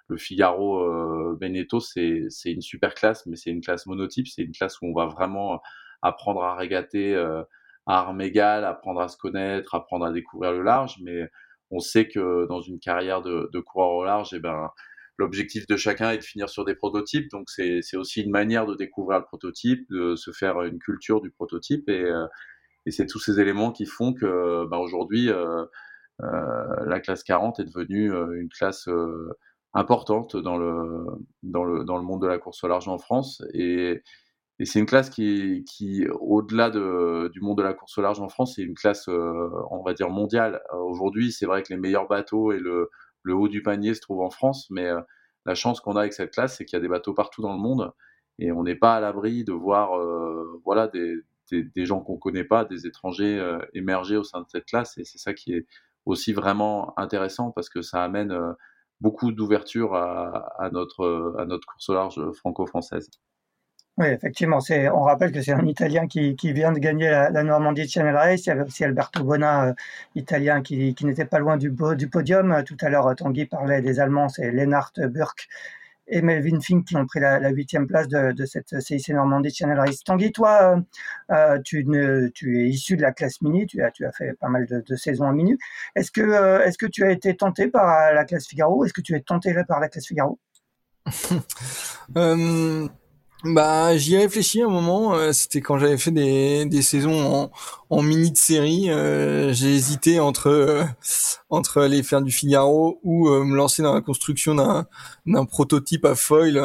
[0.08, 4.28] le Figaro euh, Beneteau c'est une super classe, mais c'est une classe monotype.
[4.28, 5.62] C'est une classe où on va vraiment
[6.02, 7.44] apprendre à régater euh,
[7.86, 10.98] à armes égales, apprendre à se connaître, apprendre à découvrir le large.
[11.04, 11.30] Mais
[11.72, 14.70] on sait que dans une carrière de, de coureur au large, eh ben,
[15.18, 17.30] l'objectif de chacun est de finir sur des prototypes.
[17.32, 21.32] Donc c'est aussi une manière de découvrir le prototype, de se faire une culture du
[21.32, 21.90] prototype.
[21.90, 22.26] Et, euh,
[22.86, 25.66] et c'est tous ces éléments qui font que bah, aujourd'hui, euh,
[26.22, 28.90] euh, la classe 40 est devenue une classe
[29.74, 31.06] importante dans le,
[31.44, 33.44] dans, le, dans le monde de la course au large en France.
[33.54, 34.02] Et,
[34.60, 38.22] et c'est une classe qui, qui au-delà de, du monde de la course au large
[38.22, 40.62] en France, c'est une classe, euh, on va dire, mondiale.
[40.74, 42.90] Aujourd'hui, c'est vrai que les meilleurs bateaux et le,
[43.26, 45.02] le, haut du panier se trouvent en France, mais euh,
[45.46, 47.54] la chance qu'on a avec cette classe, c'est qu'il y a des bateaux partout dans
[47.54, 47.92] le monde
[48.40, 49.92] et on n'est pas à l'abri de voir
[50.66, 53.40] voilà, des, gens qu'on connaît pas, des étrangers
[53.74, 54.98] émerger au sein de cette classe.
[54.98, 55.68] Et c'est ça qui est
[56.06, 58.38] aussi vraiment intéressant parce que ça amène
[59.00, 63.10] beaucoup d'ouverture à, à, notre, à notre course au large franco-française.
[63.98, 64.60] Oui, effectivement.
[64.60, 67.88] C'est, on rappelle que c'est un Italien qui, qui vient de gagner la, la, Normandie
[67.88, 68.46] Channel Race.
[68.46, 69.74] Il y avait aussi Alberto Bona, euh,
[70.16, 72.64] Italien, qui, qui n'était pas loin du, podium.
[72.66, 75.48] Tout à l'heure, Tanguy parlait des Allemands, c'est Lennart Burke
[76.08, 79.80] et Melvin Fink qui ont pris la huitième place de, de, cette CIC Normandie Channel
[79.80, 80.04] Race.
[80.04, 80.82] Tanguy, toi,
[81.32, 84.34] euh, tu, ne, tu es issu de la classe mini, tu as, tu as fait
[84.40, 85.58] pas mal de, de saisons en mini.
[85.96, 89.02] Est-ce que, euh, est-ce que tu as été tenté par la classe Figaro Est-ce que
[89.02, 90.40] tu es tenté par la classe Figaro?
[92.18, 92.88] Euh,
[93.54, 95.16] bah, j'y ai réfléchi un moment.
[95.16, 97.52] Euh, c'était quand j'avais fait des, des saisons en,
[97.90, 98.90] en mini de série.
[98.90, 100.84] Euh, j'ai hésité entre euh,
[101.50, 104.88] entre aller faire du Figaro ou me lancer dans la construction d'un
[105.26, 106.60] d'un prototype à foil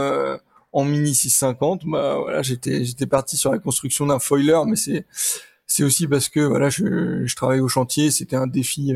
[0.72, 1.82] en mini 650.
[1.86, 5.06] Bah voilà, j'étais j'étais parti sur la construction d'un foiler, mais c'est
[5.72, 8.10] c'est aussi parce que voilà, je, je travaille au chantier.
[8.10, 8.92] C'était un défi,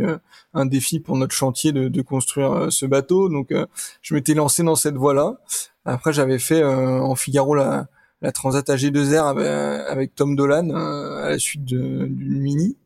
[0.54, 3.28] un défi pour notre chantier de, de construire ce bateau.
[3.28, 3.54] Donc,
[4.02, 5.38] je m'étais lancé dans cette voie-là.
[5.84, 7.86] Après, j'avais fait euh, en Figaro la,
[8.22, 12.76] la Transat AG2R avec, avec Tom Dolan euh, à la suite d'une mini.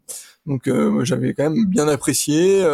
[0.46, 2.66] Donc euh, j'avais quand même bien apprécié.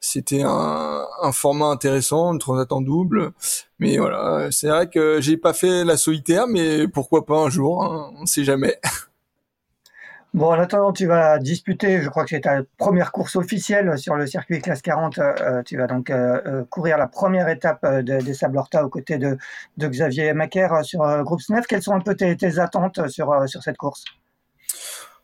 [0.00, 3.32] C'était un, un, format intéressant, une transat en double.
[3.78, 7.84] Mais voilà, c'est vrai que j'ai pas fait la solitaire, mais pourquoi pas un jour,
[7.84, 8.78] hein, on sait jamais.
[10.34, 14.14] Bon, en attendant, tu vas disputer, je crois que c'est ta première course officielle sur
[14.14, 15.18] le circuit classe 40.
[15.18, 18.90] Euh, tu vas donc euh, euh, courir la première étape de, des Sables Horta aux
[18.90, 19.38] côtés de,
[19.78, 21.66] Xavier Macaire sur euh, Groupe SNEF.
[21.66, 24.04] Quelles sont un peu tes, tes attentes sur, sur cette course?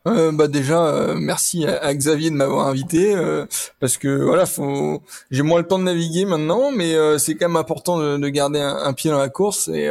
[0.07, 3.47] Euh, bah déjà euh, merci à, Xavier de m'avoir invité euh,
[3.79, 7.47] parce que voilà faut j'ai moins le temps de naviguer maintenant mais euh, c'est quand
[7.47, 9.89] même important de, de garder un, pied dans la course et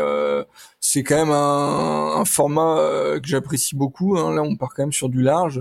[0.78, 2.76] c'est quand même un, un format
[3.20, 4.32] que j'apprécie beaucoup hein.
[4.34, 5.60] là on part quand même sur du large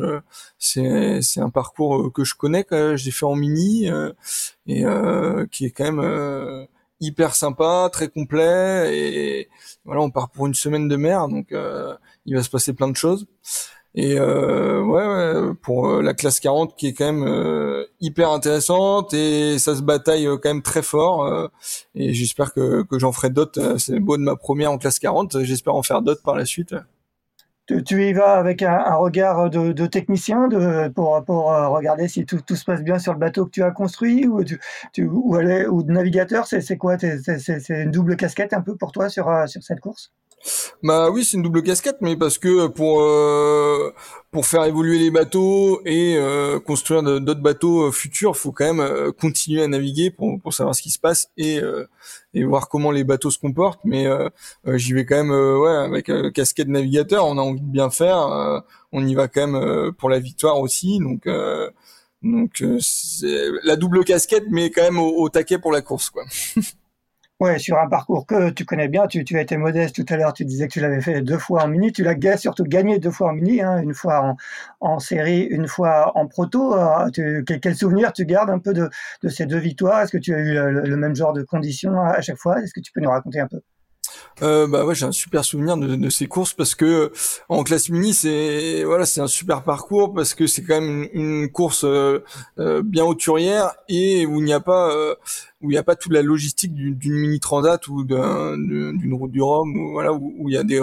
[0.60, 3.88] c'est c'est un parcours que je connais que j'ai fait en mini
[4.68, 4.86] et
[5.52, 6.68] qui est quand même
[7.00, 9.50] hyper sympa très complet et
[9.84, 11.48] voilà on part pour une semaine de mer donc
[12.26, 13.26] il va se passer plein de choses
[13.96, 19.14] et euh, ouais, pour euh, la classe 40 qui est quand même euh, hyper intéressante
[19.14, 21.52] et ça se bataille quand même très fort.
[21.94, 23.78] Et j'espère que, que j'en ferai d'autres.
[23.78, 25.44] C'est beau de ma première en classe 40.
[25.44, 26.76] J'espère en faire d'autres par la suite.
[27.86, 32.82] Tu, y vas avec un, regard de, technicien de, pour, regarder si tout, se passe
[32.82, 36.48] bien sur le bateau que tu as construit ou de navigateur.
[36.48, 40.12] C'est quoi C'est une double casquette un peu pour toi sur, sur cette course?
[40.84, 43.94] Bah oui, c'est une double casquette, mais parce que pour euh,
[44.32, 48.80] pour faire évoluer les bateaux et euh, construire d'autres bateaux euh, futurs, faut quand même
[48.82, 51.88] euh, continuer à naviguer pour, pour savoir ce qui se passe et euh,
[52.34, 53.80] et voir comment les bateaux se comportent.
[53.86, 54.08] Mais
[54.66, 57.26] j'y vais quand même ouais avec casquette navigateur.
[57.28, 58.64] On a envie de bien faire.
[58.92, 61.00] on y va quand même pour la victoire aussi.
[61.00, 61.28] Donc
[62.24, 62.64] donc
[63.64, 66.24] la double casquette, mais quand même au taquet pour la course quoi.
[67.44, 70.32] Ouais, sur un parcours que tu connais bien, tu, as été modeste tout à l'heure,
[70.32, 73.12] tu disais que tu l'avais fait deux fois en mini, tu l'as surtout gagné deux
[73.12, 74.38] fois en mini, hein, une fois
[74.80, 76.74] en, série, une fois en proto.
[76.74, 78.90] Euh, tu, quel, souvenir tu gardes un peu de,
[79.28, 80.00] ces deux victoires?
[80.00, 82.62] Est-ce que tu as eu le, même genre de conditions à chaque fois?
[82.62, 83.60] Est-ce que tu peux nous raconter un peu?
[84.44, 87.12] Euh, bah ouais, j'ai un super souvenir de, de, ces courses parce que
[87.50, 91.50] en classe mini, c'est voilà, c'est un super parcours parce que c'est quand même une,
[91.50, 92.20] course euh,
[92.60, 95.16] euh, bien hauturière et où il n'y a pas euh,
[95.62, 99.42] où il n'y a pas toute la logistique d'une mini transat ou d'une route du
[99.42, 100.82] Rhum ou voilà où, il y a des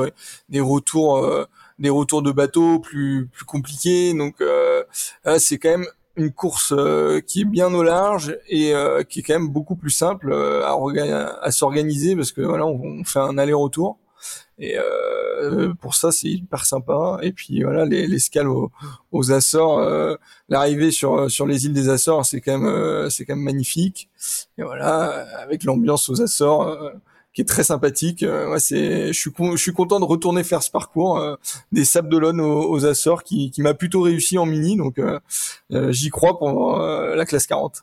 [0.49, 1.29] des retours
[1.79, 4.14] des retours de bateaux plus plus compliqués.
[4.14, 4.37] Donc
[5.38, 9.23] c'est quand même une course euh, qui est bien au large et euh, qui est
[9.23, 13.99] quand même beaucoup plus simple euh, à, s'organiser parce que voilà on, fait un aller-retour.
[14.62, 14.77] Et
[15.81, 17.18] pour ça c'est hyper sympa.
[17.23, 18.70] Et puis voilà l'escale aux,
[19.11, 19.81] aux, Açores
[20.51, 24.11] l'arrivée sur sur les îles des Açores c'est quand même c'est quand même magnifique.
[24.59, 26.92] Et voilà avec l'ambiance aux Açores
[27.33, 28.23] qui est très sympathique.
[28.23, 31.37] Euh, c'est, je suis, content de retourner faire ce parcours euh,
[31.73, 35.19] des Sables d'Olonne aux, aux, Açores, qui, qui m'a plutôt réussi en mini, donc euh,
[35.90, 37.83] j'y crois pour la classe 40.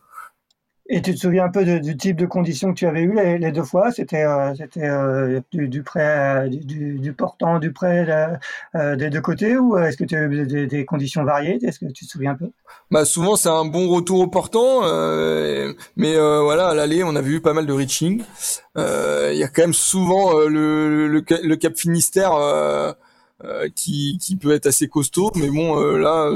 [0.89, 3.51] Et tu te souviens un peu du type de conditions que tu avais eu les,
[3.51, 3.91] deux fois?
[3.91, 8.07] C'était euh, euh, du, prêt, euh, du, portant, du prêt
[8.73, 11.59] des deux côtés ou est-ce que tu as eu des, conditions variées?
[11.61, 12.49] Est-ce que tu te souviens un peu?
[12.89, 14.81] Bah souvent c'est un bon retour au portant,
[15.97, 18.23] mais voilà à l'aller on a vu pas mal de reaching.
[18.77, 22.31] Il y a quand même souvent le, le, le, Cap Finistère
[23.75, 25.31] qui, qui peut être assez costaud.
[25.35, 26.31] Mais bon, là,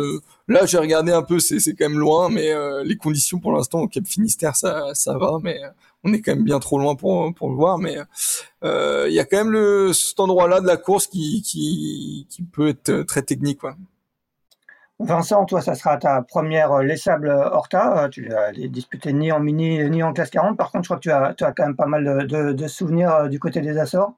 [0.51, 2.51] là, j'ai regardé un peu, c'est, c'est quand même loin, mais
[2.83, 5.59] les conditions pour l'instant au Cap Finistère, ça, ça va, mais
[6.03, 7.77] on est quand même bien trop loin pour, pour le voir.
[7.77, 7.97] Mais
[8.63, 12.69] il y a quand même le, cet endroit-là de la course qui, qui, qui peut
[12.69, 13.59] être très technique.
[13.59, 13.75] Quoi.
[15.03, 18.07] Vincent, toi, ça sera ta première Les Sables Horta.
[18.11, 20.57] Tu l'as disputé ni en mini ni en classe 40.
[20.57, 22.67] Par contre, je crois que tu as, tu as quand même pas mal de, de
[22.67, 24.13] souvenirs du côté des Açores.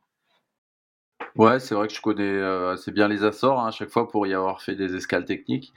[1.35, 4.07] Ouais, c'est vrai que je connais euh, assez bien les Açores hein, à chaque fois
[4.07, 5.73] pour y avoir fait des escales techniques.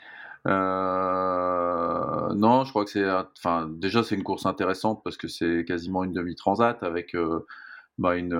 [0.47, 3.05] Euh, non, je crois que c'est,
[3.39, 7.47] enfin, déjà c'est une course intéressante parce que c'est quasiment une demi-transat avec euh,
[7.99, 8.35] bah, une,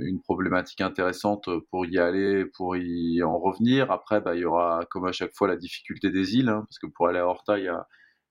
[0.00, 3.90] une problématique intéressante pour y aller, pour y en revenir.
[3.90, 6.78] Après, bah, il y aura comme à chaque fois la difficulté des îles, hein, parce
[6.78, 7.86] que pour aller à Horta, il y a,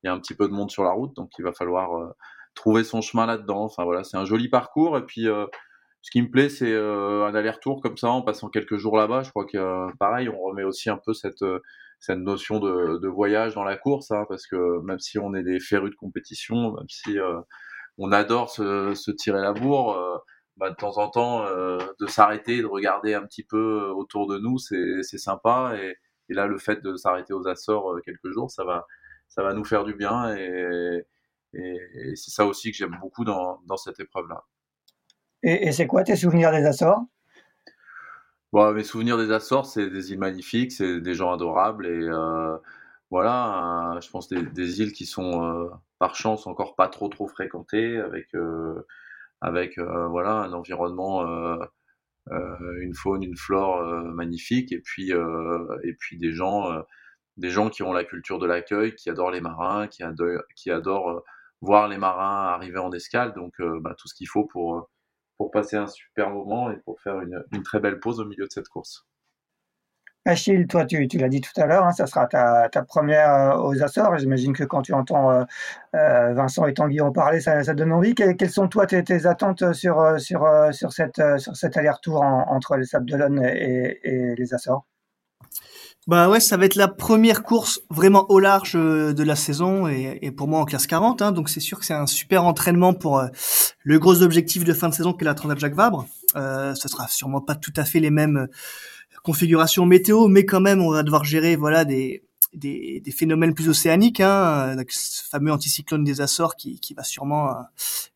[0.05, 2.13] un petit peu de monde sur la route, donc il va falloir
[2.55, 3.63] trouver son chemin là-dedans.
[3.63, 5.27] Enfin voilà, c'est un joli parcours et puis
[6.01, 9.23] ce qui me plaît, c'est euh, un aller-retour comme ça en passant quelques jours là-bas.
[9.23, 11.59] Je crois que euh, pareil, on remet aussi un peu cette euh,
[11.99, 15.59] cette notion de, voyage dans la course, hein, parce que même si on est des
[15.59, 17.17] férus de compétition, même si
[17.97, 20.23] on adore se, tirer la bourre,
[20.57, 24.57] bah, de temps en temps, de s'arrêter, de regarder un petit peu autour de nous,
[24.57, 25.75] c'est sympa.
[25.81, 25.95] Et,
[26.33, 28.85] là, le fait de s'arrêter aux Açores quelques jours, ça va
[29.29, 30.35] ça va nous faire du bien.
[30.35, 31.05] Et,
[31.53, 34.43] et, et c'est ça aussi que j'aime beaucoup dans, dans cette épreuve-là.
[35.43, 37.01] Et, c'est quoi tes souvenirs des Açores?
[38.51, 42.57] Bon, Mes souvenirs des Açores, c'est des îles magnifiques, c'est des gens adorables et euh,
[43.11, 47.27] voilà, euh, je pense des, îles qui sont euh, par chance encore pas trop trop
[47.27, 48.29] fréquentées avec
[49.41, 51.23] avec voilà un environnement,
[52.29, 53.83] une faune, une flore
[54.13, 56.83] magnifique et puis et puis des gens
[57.37, 60.71] des gens qui ont la culture de l'accueil, qui adorent les marins, qui adorent, qui
[60.71, 61.23] adorent
[61.61, 64.89] voir les marins arriver en escale, donc bah, tout ce qu'il faut pour
[65.39, 68.51] pour passer un super moment et pour faire une, très belle pause au milieu de
[68.51, 69.07] cette course.
[70.25, 73.81] Achille, toi, tu, l'as dit tout à l'heure, hein, ça sera ta, première euh, aux
[73.81, 74.17] Açores.
[74.17, 75.43] J'imagine que quand tu entends euh,
[75.95, 78.13] euh, Vincent et Tanguy en parler, ça, donne envie.
[78.15, 82.85] quelles sont, toi, tes, tes attentes sur, sur, sur, cette, sur cet aller-retour entre les
[82.85, 84.88] Sables d'Olonne et, et les Açores?
[86.09, 89.87] Bah ouais, ça va être la première course vraiment au large euh, de la saison
[89.87, 91.21] et, pour moi en classe 40.
[91.21, 93.27] Hein, donc c'est sûr que c'est un super entraînement pour euh,
[93.83, 96.07] le gros objectif de fin de saison qu'est la Transat Jacques Vabre.
[96.35, 98.47] Euh, ce sera sûrement pas tout à fait les mêmes
[99.21, 103.69] configurations météo, mais quand même on va devoir gérer voilà des des, des, phénomènes plus
[103.69, 107.53] océaniques, hein, ce fameux anticyclone des Açores qui, qui va sûrement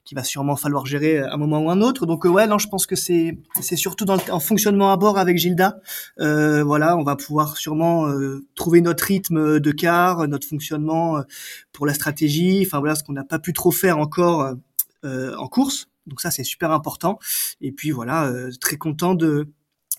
[0.05, 2.05] qui va sûrement falloir gérer à un moment ou un autre.
[2.05, 4.97] Donc euh, ouais, non, je pense que c'est c'est surtout dans le, en fonctionnement à
[4.97, 5.79] bord avec Gilda.
[6.19, 11.21] Euh, voilà, on va pouvoir sûrement euh, trouver notre rythme de quart, notre fonctionnement euh,
[11.71, 12.63] pour la stratégie.
[12.65, 14.53] Enfin voilà, ce qu'on n'a pas pu trop faire encore
[15.05, 15.87] en course.
[16.07, 17.19] Donc ça, c'est super important.
[17.59, 19.49] Et puis voilà, très content de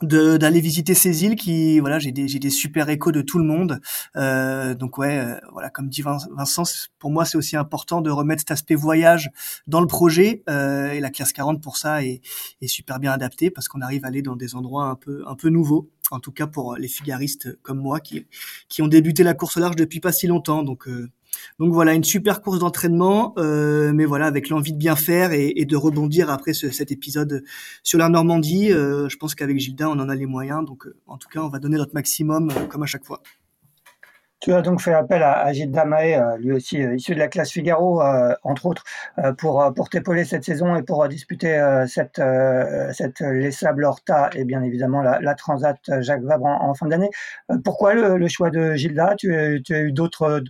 [0.02, 3.44] d'aller visiter ces îles qui voilà j'ai des j'ai des super échos de tout le
[3.44, 3.80] monde.
[4.16, 6.64] Euh, donc ouais euh, voilà comme dit Vincent
[6.98, 9.30] pour moi c'est aussi important de remettre cet aspect voyage
[9.66, 10.42] dans le projet.
[10.50, 12.20] Euh, et la classe 40 pour ça est,
[12.60, 15.36] est super bien adaptée parce qu'on arrive à aller dans des endroits un peu un
[15.36, 15.90] peu nouveaux.
[16.10, 18.26] En tout cas pour les figaristes comme moi qui
[18.68, 20.62] qui ont débuté la course au large depuis pas si longtemps.
[20.62, 21.10] Donc euh,
[21.58, 25.52] donc voilà, une super course d'entraînement, euh, mais voilà, avec l'envie de bien faire et,
[25.56, 27.44] et de rebondir après ce, cet épisode
[27.82, 28.72] sur la Normandie.
[28.72, 30.64] Euh, je pense qu'avec Gilda, on en a les moyens.
[30.64, 33.22] Donc euh, en tout cas, on va donner notre maximum euh, comme à chaque fois.
[34.44, 37.28] Tu as donc fait appel à, Gilles Damae, euh, lui aussi euh, issu de la
[37.28, 38.84] classe Figaro, euh, entre autres,
[39.38, 41.54] pour, pour t'épauler cette saison et pour disputer
[41.88, 42.20] cette,
[42.92, 47.08] cette Les Sables Horta et bien évidemment la, Transat Jacques Vabre en, fin d'année.
[47.64, 50.42] pourquoi le, choix de Gilda tu, tu, as eu d'autres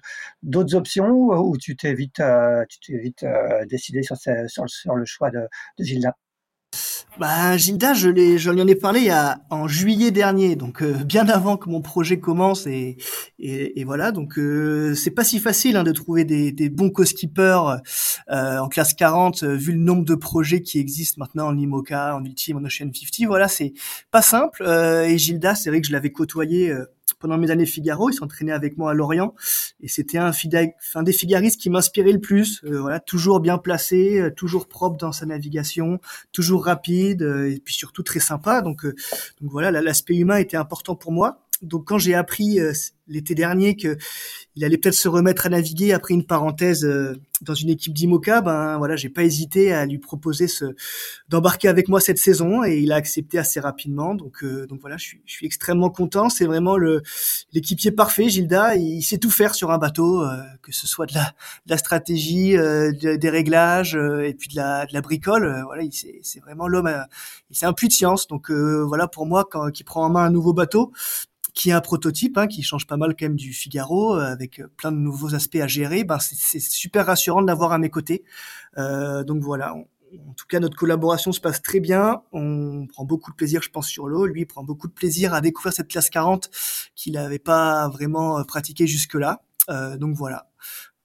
[0.42, 2.20] d'autres options ou, tu t'es vite,
[2.68, 3.24] tu t'es vite
[3.68, 5.46] décidé sur, sur, sur, le choix de,
[5.78, 6.16] de Gilda
[7.18, 9.08] bah, Gilda, je l'ai, je lui en ai parlé
[9.48, 12.96] en juillet dernier, donc euh, bien avant que mon projet commence et,
[13.38, 14.10] et, voilà.
[14.10, 17.76] Donc euh, c'est pas si facile hein, de trouver des, des bons co-skippers
[18.30, 22.24] euh, en classe 40 vu le nombre de projets qui existent maintenant en IMOCA, en
[22.24, 23.28] Ultime, en Ocean 50.
[23.28, 23.74] Voilà, c'est
[24.10, 24.64] pas simple.
[24.64, 26.74] et Gilda, c'est vrai que je l'avais côtoyé
[27.18, 29.34] pendant mes années Figaro, il s'entraînait avec moi à Lorient
[29.80, 30.30] et c'était un,
[30.94, 32.62] un, des figaristes qui m'inspirait le plus.
[32.64, 36.00] Euh, voilà, toujours bien placé, euh, toujours propre dans sa navigation,
[36.32, 38.62] toujours rapide euh, et puis surtout très sympa.
[38.62, 42.72] Donc, donc voilà, l'aspect humain était important pour moi donc quand j'ai appris euh,
[43.06, 43.96] l'été dernier que
[44.56, 48.40] il allait peut-être se remettre à naviguer après une parenthèse euh, dans une équipe d'Imoca,
[48.40, 50.76] ben voilà, j'ai pas hésité à lui proposer ce
[51.28, 54.14] d'embarquer avec moi cette saison et il a accepté assez rapidement.
[54.14, 56.28] Donc euh, donc voilà, je suis, je suis extrêmement content.
[56.28, 57.02] C'est vraiment le
[57.52, 58.76] l'équipier parfait, Gilda.
[58.76, 60.24] Il, sait tout faire sur un bateau,
[60.62, 61.34] que ce soit de la,
[61.66, 65.62] de la stratégie, des réglages et puis de la, de la bricole.
[65.66, 66.90] voilà, c'est vraiment l'homme.
[67.50, 68.28] c'est un puits de science.
[68.28, 70.92] Donc voilà, pour moi, quand qui prend en main un nouveau bateau
[71.54, 74.60] qui est un prototype, hein, qui change pas mal quand même du Figaro, euh, avec
[74.60, 76.04] euh, plein de nouveaux aspects à gérer.
[76.04, 78.24] Ben c'est super rassurant de l'avoir à mes côtés.
[78.76, 79.74] Euh, donc voilà.
[79.74, 79.86] en
[80.36, 82.22] tout cas, notre collaboration se passe très bien.
[82.32, 84.26] On prend beaucoup de plaisir, je pense, sur l'eau.
[84.26, 86.50] Lui, prend beaucoup de plaisir à découvrir cette classe 40
[86.96, 89.42] qu'il n'avait pas vraiment pratiquée jusque-là.
[89.70, 90.48] Euh, donc voilà.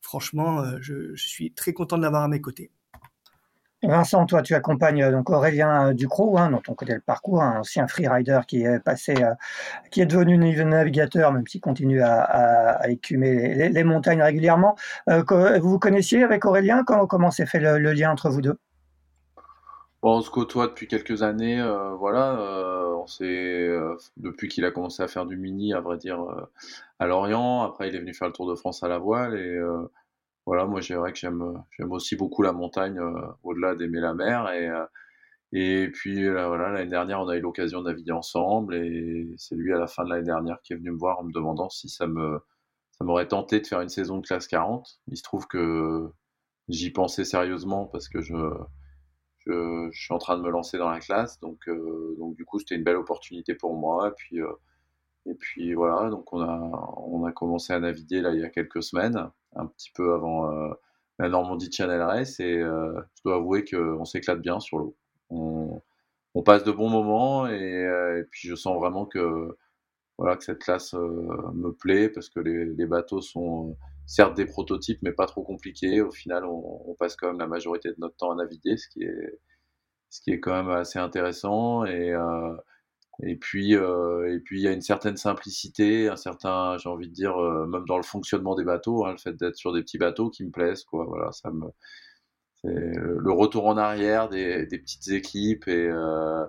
[0.02, 2.72] Franchement, je, je suis très content de l'avoir à mes côtés.
[3.82, 7.42] Vincent, toi, tu accompagnes euh, donc Aurélien euh, Ducrot, hein, dont on connaît le parcours,
[7.42, 9.34] un ancien freerider qui est passé, euh,
[9.90, 14.76] qui est devenu navigateur, même s'il continue à, écumer les, montagnes régulièrement.
[15.08, 16.84] vous vous connaissiez avec Aurélien?
[16.84, 18.58] Comment, s'est fait le, lien entre vous deux?
[20.02, 21.62] On se côtoie depuis quelques années,
[21.98, 22.38] voilà.
[22.98, 23.70] on s'est
[24.18, 26.20] depuis qu'il a commencé à faire du mini, à vrai dire,
[27.00, 27.64] à Lorient.
[27.64, 29.60] Après, il est venu faire le Tour de France à la voile et
[30.50, 34.16] voilà, moi, c'est vrai que j'aime, j'aime aussi beaucoup la montagne, euh, au-delà d'aimer la
[34.16, 34.52] mer.
[34.52, 38.74] Et, euh, puis, voilà, l'année dernière, on a eu l'occasion de naviguer ensemble.
[38.74, 41.24] Et c'est lui, à la fin de l'année dernière, qui est venu me voir en
[41.24, 42.40] me demandant si ça me,
[43.00, 45.00] m'aurait tenté de faire une saison de classe 40.
[45.08, 46.10] Il se trouve que
[46.68, 48.34] j'y pensais sérieusement parce que je,
[49.92, 51.40] suis en train de me lancer dans la classe.
[51.42, 54.10] Donc, euh, du coup, c'était une belle opportunité pour moi.
[54.10, 54.40] Et puis,
[55.28, 58.50] et puis voilà, donc on a, on a commencé à naviguer là il y a
[58.50, 60.74] quelques semaines, un petit peu avant euh,
[61.20, 64.96] la Normandie Channel Race, et euh, je dois avouer qu'on s'éclate bien sur l'eau.
[65.30, 65.82] On,
[66.36, 69.58] on, passe de bons moments, et, euh, et, puis je sens vraiment que,
[70.18, 75.00] voilà, que cette classe me plaît, parce que les, les, bateaux sont certes des prototypes,
[75.02, 76.02] mais pas trop compliqués.
[76.02, 78.88] Au final, on, on, passe quand même la majorité de notre temps à naviguer, ce
[78.90, 79.40] qui est,
[80.10, 82.14] ce qui est quand même assez intéressant, et
[83.24, 87.08] et puis, euh, et puis il y a une certaine simplicité, un certain, j'ai envie
[87.10, 89.82] de dire, euh, même dans le fonctionnement des bateaux, hein, le fait d'être sur des
[89.82, 91.06] petits bateaux qui me plaisent, quoi.
[91.06, 91.66] Voilà, ça me,
[92.64, 96.46] c'est le retour en arrière des, des petites équipes et, euh,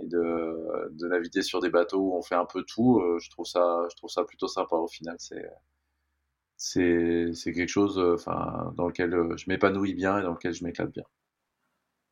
[0.00, 3.00] et de, de, naviguer sur des bateaux où on fait un peu tout.
[3.00, 5.16] Euh, je trouve ça, je trouve ça plutôt sympa au final.
[5.18, 5.48] C'est,
[6.56, 10.64] c'est, c'est quelque chose, euh, enfin, dans lequel je m'épanouis bien et dans lequel je
[10.64, 11.04] m'éclate bien.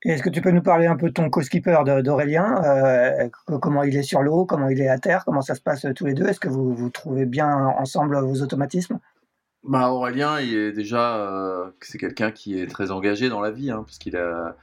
[0.05, 3.29] Est-ce que tu peux nous parler un peu de ton co-skipper d'Aurélien euh,
[3.61, 6.07] Comment il est sur l'eau Comment il est à terre Comment ça se passe tous
[6.07, 6.27] les deux?
[6.27, 7.49] Est-ce que vous, vous trouvez bien
[7.79, 8.99] ensemble vos automatismes?
[9.63, 13.71] Bah Aurélien, il est déjà, euh, c'est quelqu'un qui est très engagé dans la vie,
[13.71, 14.57] hein, puisqu'il a,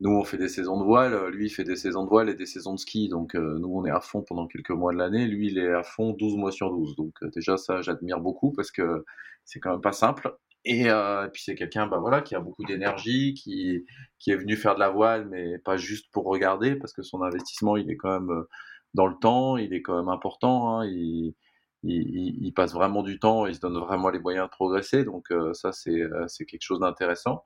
[0.00, 2.34] nous on fait des saisons de voile, lui il fait des saisons de voile et
[2.34, 4.98] des saisons de ski, donc euh, nous on est à fond pendant quelques mois de
[4.98, 8.20] l'année, lui il est à fond 12 mois sur 12, donc euh, déjà ça j'admire
[8.20, 9.04] beaucoup parce que
[9.44, 10.36] c'est quand même pas simple.
[10.64, 13.84] Et, euh, puis c'est quelqu'un, bah voilà, qui a beaucoup d'énergie, qui
[14.18, 17.22] qui est venu faire de la voile, mais pas juste pour regarder, parce que son
[17.22, 18.48] investissement, il est quand même euh,
[18.94, 20.78] dans le temps, il est quand même important.
[20.80, 21.34] Hein, il,
[21.82, 25.04] il, il, passe vraiment du temps, il se donne vraiment les moyens de progresser.
[25.04, 27.44] Donc euh, ça, c'est euh, c'est quelque chose d'intéressant.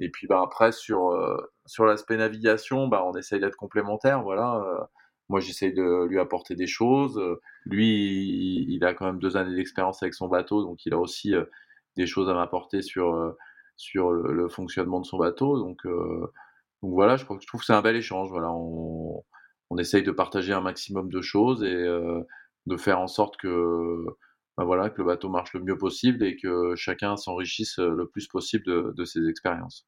[0.00, 1.12] Et puis bah après sur
[1.66, 4.88] sur l'aspect navigation, bah on essaye d'être complémentaire, voilà.
[5.28, 7.20] moi, j'essaye de lui apporter des choses.
[7.66, 10.98] Lui, il, il, a quand même deux années d'expérience avec son bateau, donc il a
[10.98, 11.34] aussi
[11.98, 13.36] des choses à m'apporter sur, euh,
[13.76, 15.58] sur le, fonctionnement de son bateau.
[15.58, 16.32] Donc, euh,
[16.82, 18.30] donc voilà, je, je trouve que c'est un bel échange.
[18.30, 19.24] Voilà, on,
[19.70, 22.22] on essaye de partager un maximum de choses et euh,
[22.66, 24.04] de faire en sorte que,
[24.56, 28.28] ben voilà, que le bateau marche le mieux possible et que chacun s'enrichisse le plus
[28.28, 29.86] possible de, de ses expériences.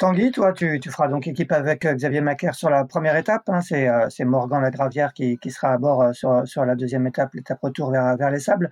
[0.00, 3.42] Tanguy, toi, tu, feras donc équipe avec euh, Xavier Macaire sur la première étape.
[3.48, 3.60] Hein.
[3.60, 7.34] C'est, euh, c'est Morgan Lagravière qui, qui sera à bord euh, sur, la deuxième étape,
[7.34, 8.70] l'étape retour vers, les sables.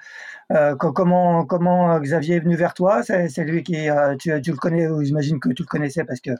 [0.78, 3.02] Comment, comment Xavier est venu vers toi?
[3.02, 6.30] C'est, lui qui, tu, le connais, ou j'imagine que tu le connaissais parce que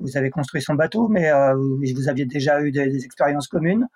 [0.00, 1.30] vous avez construit son bateau, mais
[1.94, 3.86] vous aviez déjà eu des expériences communes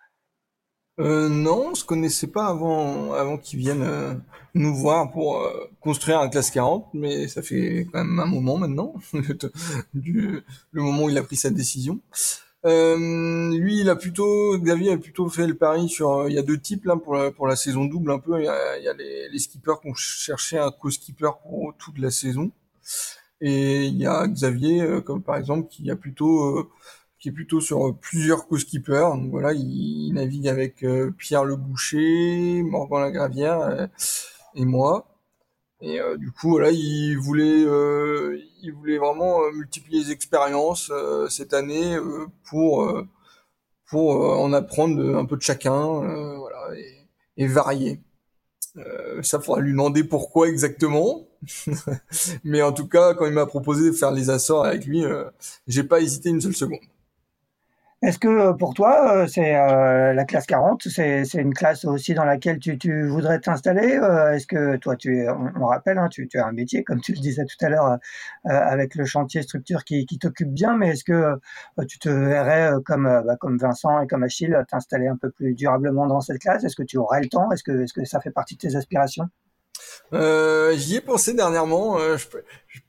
[0.99, 4.15] euh, non, on se connaissait pas avant, avant qu'il vienne euh,
[4.55, 8.57] nous voir pour euh, construire un classe 40, mais ça fait quand même un moment
[8.57, 8.95] maintenant,
[9.95, 10.43] du,
[10.73, 12.01] le moment où il a pris sa décision.
[12.65, 12.97] Euh,
[13.57, 16.29] lui, il a plutôt, Xavier a plutôt fait le pari sur.
[16.29, 18.41] Il y a deux types là pour la, pour la saison double un peu.
[18.41, 21.99] Il y a, y a les, les, skippers qui ont cherché un co-skipper pour toute
[21.99, 22.51] la saison,
[23.43, 26.71] et il y a Xavier, comme par exemple, qui a plutôt
[27.33, 29.11] plutôt sur euh, plusieurs co-skippers.
[29.15, 33.87] Donc voilà, il, navigue avec euh, Pierre Le Boucher, Morgan Lagravière euh,
[34.55, 35.07] et moi.
[35.83, 37.61] Et du coup, voilà, il voulait,
[38.63, 40.91] il voulait vraiment multiplier les expériences
[41.29, 41.99] cette année
[42.49, 42.91] pour
[43.85, 45.77] pour en apprendre un peu de chacun,
[46.39, 47.07] voilà, et,
[47.37, 48.01] et varier.
[49.21, 51.29] ça faudra lui demander pourquoi exactement.
[52.45, 55.05] Mais en tout cas, quand il m'a proposé de faire les assorts avec lui,
[55.67, 56.81] j'ai pas hésité une seule seconde.
[58.03, 62.13] Est-ce que euh, pour toi, euh, c'est euh, la classe 40, c'est une classe aussi
[62.13, 63.99] dans laquelle tu, tu voudrais t'installer
[64.35, 67.45] Est-ce que toi, tu on, rappelle, hein, tu, as un métier, comme tu le disais
[67.47, 67.99] tout à l'heure,
[68.45, 71.39] avec le chantier structure qui, qui t'occupe bien, mais est-ce que
[71.89, 76.07] tu te verrais comme, bah, comme Vincent et comme Achille t'installer un peu plus durablement
[76.07, 76.65] dans cette classe?
[76.65, 77.51] Est-ce que tu aurais le temps?
[77.51, 79.29] Est-ce que, est -ce que ça fait partie de tes aspirations?
[80.13, 82.27] Euh, J'y ai pensé dernièrement, euh, je,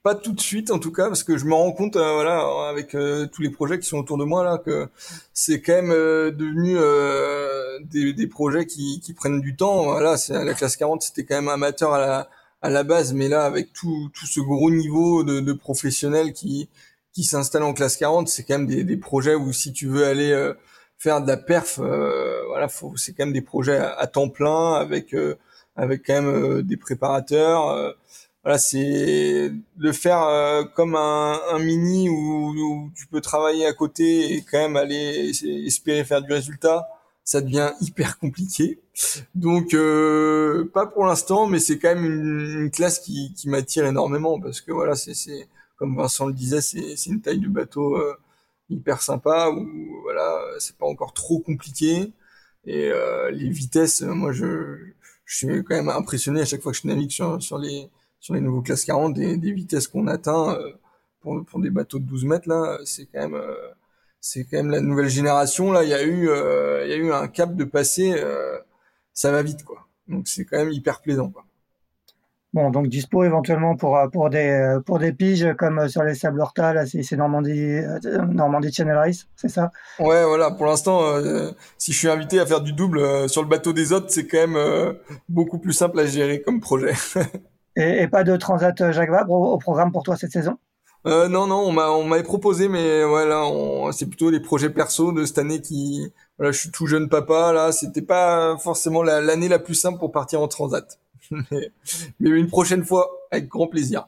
[0.03, 2.69] pas tout de suite en tout cas, parce que je me rends compte, euh, voilà,
[2.69, 4.87] avec euh, tous les projets qui sont autour de moi là, que
[5.33, 6.77] c'est quand même euh, devenu
[7.85, 9.83] des, des, projets qui, qui, prennent du temps.
[9.83, 12.29] Voilà, la classe 40, c'était quand même amateur à la
[12.61, 16.69] à la base, mais là avec tout, tout ce gros niveau de, de professionnels qui
[17.13, 20.05] qui s'installent en classe 40, c'est quand même des, des, projets où si tu veux
[20.05, 20.53] aller
[20.97, 25.13] faire de la perf, voilà, c'est quand même des projets à, à temps plein avec
[25.77, 27.69] avec quand même euh, des préparateurs.
[27.69, 27.91] Euh,
[28.43, 33.73] voilà, c'est le faire euh, comme un, un mini où, où, tu peux travailler à
[33.73, 35.31] côté et quand même aller
[35.65, 36.87] espérer faire du résultat.
[37.23, 38.79] Ça devient hyper compliqué.
[39.35, 43.85] Donc euh, pas pour l'instant, mais c'est quand même une, une classe qui, qui m'attire
[43.85, 45.47] énormément parce que voilà, c'est
[45.77, 48.15] comme Vincent le disait, c'est une taille de bateau euh,
[48.69, 49.67] hyper sympa où
[50.03, 52.13] voilà, c'est pas encore trop compliqué
[52.65, 54.93] et euh, les vitesses, moi je
[55.27, 58.33] je suis quand même impressionné à chaque fois que je navigue sur, sur les sur
[58.33, 60.71] les nouveaux classes 40 des, des vitesses qu'on atteint euh,
[61.19, 63.53] pour, pour des bateaux de 12 mètres là c'est quand même euh,
[64.21, 65.83] c'est quand même la nouvelle génération là.
[65.83, 68.15] Il y a eu euh, il y a eu un cap de passé
[69.13, 69.87] ça va vite quoi.
[70.07, 71.45] Donc c'est quand même hyper plaisant quoi
[72.53, 76.03] Bon, donc dispo éventuellement pour, euh, pour, des, euh, pour des piges comme euh, sur
[76.03, 77.81] les Sables Horta, là, c'est Normandie,
[78.31, 79.71] Normandie Channel Race, c'est ça?
[79.99, 83.49] Ouais, voilà, pour l'instant, euh, si je suis invité à faire du double sur le
[83.49, 84.93] bateau des autres, c'est quand même euh,
[85.27, 86.93] beaucoup plus simple à gérer comme projet.
[87.75, 90.57] et, et, pas de Transat Jacques Vabre au, au programme pour toi cette saison?
[91.05, 93.43] Euh, non, non, on m'avait proposé, mais voilà,
[93.91, 97.51] c'est plutôt les projets perso de cette année qui, voilà, je suis tout jeune papa,
[97.53, 100.99] là, c'était pas forcément l'année la plus simple pour partir en transat.
[101.31, 101.71] Mais,
[102.19, 104.07] une prochaine fois, avec grand plaisir.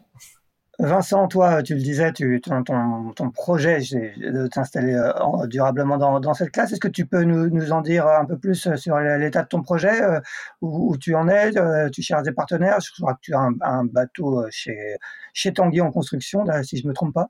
[0.81, 5.97] Vincent, toi, tu le disais, tu, ton, ton, ton projet, c'est de t'installer euh, durablement
[5.97, 6.71] dans, dans, cette classe.
[6.71, 9.61] Est-ce que tu peux nous, nous, en dire un peu plus sur l'état de ton
[9.61, 10.21] projet, euh,
[10.61, 12.79] où, où, tu en es euh, Tu cherches des partenaires?
[12.79, 14.95] Je crois que tu as un, un bateau chez,
[15.33, 17.27] chez Tanguy en construction, là, si je me trompe pas.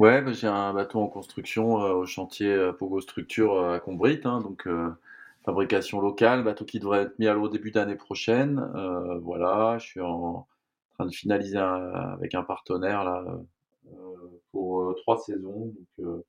[0.00, 4.66] Ouais, bah, j'ai un bateau en construction au chantier Pogo Structure à Combrit, hein, donc
[5.44, 8.58] fabrication locale, bateau qui devrait être mis à l'eau au début d'année prochaine.
[8.74, 10.46] Euh, voilà, je suis en
[10.94, 13.24] train de finaliser avec un partenaire là
[13.92, 13.96] euh,
[14.52, 16.24] pour euh, trois saisons, donc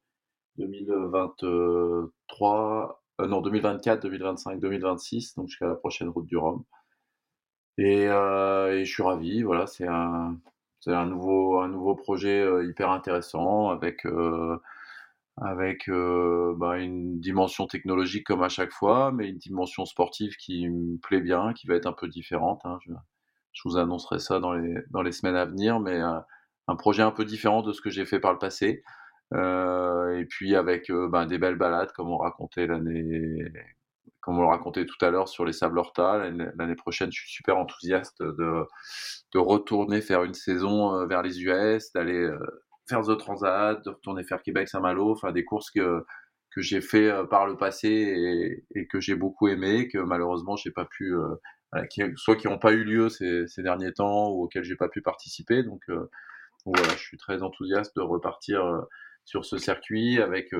[0.58, 6.64] 2023, non 2024, 2025, 2026, donc jusqu'à la prochaine route du Rhum.
[7.78, 10.38] Et, et je suis ravi, voilà, c'est un,
[10.88, 14.06] un nouveau, un nouveau projet hyper intéressant avec
[15.38, 20.68] avec euh, bah, une dimension technologique comme à chaque fois, mais une dimension sportive qui
[20.70, 22.62] me plaît bien, qui va être un peu différente.
[22.66, 22.78] Hein.
[23.54, 26.20] Je, vous annoncerai ça dans les, dans les semaines à venir, mais euh,
[26.68, 28.84] un projet un peu différent de ce que j'ai fait par le passé.
[29.34, 33.46] Euh, et puis avec euh, bah, des belles balades, comme on racontait l'année,
[34.20, 36.30] comme on le racontait tout à l'heure sur les Sables Horta.
[36.56, 38.66] L'année prochaine, je suis super enthousiaste de,
[39.34, 42.30] de retourner faire une saison euh, vers les US, d'aller
[42.92, 46.06] faire The Transat, de retourner faire Québec-Saint-Malo, enfin des courses que,
[46.52, 50.72] que j'ai fait euh, par le passé et, que j'ai beaucoup aimé, que malheureusement j'ai
[50.72, 51.36] pas pu, euh,
[52.16, 55.02] soit qui n'ont pas eu lieu ces, ces, derniers temps ou auxquels j'ai pas pu
[55.02, 55.64] participer.
[55.64, 56.10] Donc, euh,
[56.66, 58.62] voilà, je suis très enthousiaste de repartir
[59.26, 60.54] sur ce circuit avec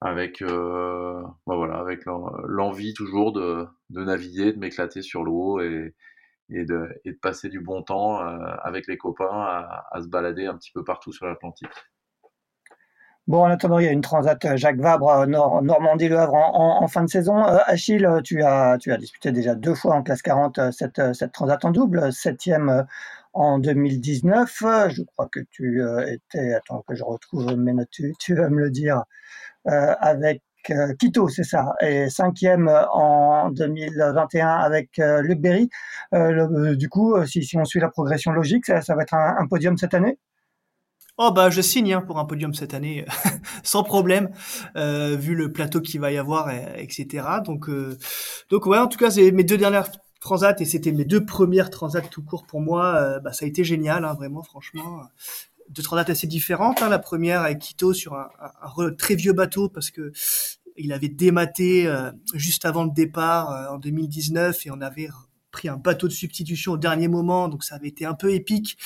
[0.00, 2.04] avec bah voilà avec
[2.46, 5.94] l'envie toujours de, de naviguer, de m'éclater sur l'eau et,
[6.50, 6.88] et de,
[7.22, 9.26] passer du bon temps avec les copains
[9.90, 11.68] à, se balader un petit peu partout sur l'Atlantique.
[13.26, 16.86] Bon, en attendant, il y a une transat euh, Jacques Vabre, euh, Normandie-Le Havre en,
[16.88, 17.42] fin de saison.
[17.42, 21.32] Euh, Achille, tu as, tu as disputé déjà deux fois en classe 40 cette, cette
[21.32, 22.84] transat en double, septième
[23.32, 24.58] en 2019.
[24.90, 27.88] Je crois que tu étais, attends que je retrouve mes notes,
[28.18, 29.04] tu, vas me le dire,
[29.64, 30.42] avec
[30.98, 35.68] Quito, c'est ça, et cinquième en 2021 avec Luc Berry.
[36.76, 40.18] du coup, si, on suit la progression logique, ça, va être un podium cette année?
[41.16, 43.04] Oh bah je signe hein, pour un podium cette année
[43.62, 44.30] sans problème
[44.76, 47.96] euh, vu le plateau qu'il va y avoir etc donc euh,
[48.50, 49.86] donc ouais en tout cas c'est mes deux dernières
[50.20, 53.48] transats et c'était mes deux premières transats tout court pour moi euh, bah, ça a
[53.48, 55.02] été génial hein, vraiment franchement
[55.68, 56.88] deux transats assez différentes hein.
[56.88, 60.12] la première avec Quito sur un, un, très vieux bateau parce que
[60.76, 61.88] il avait dématé
[62.34, 65.08] juste avant le départ en 2019 et on avait
[65.54, 68.76] pris un bateau de substitution au dernier moment, donc ça avait été un peu épique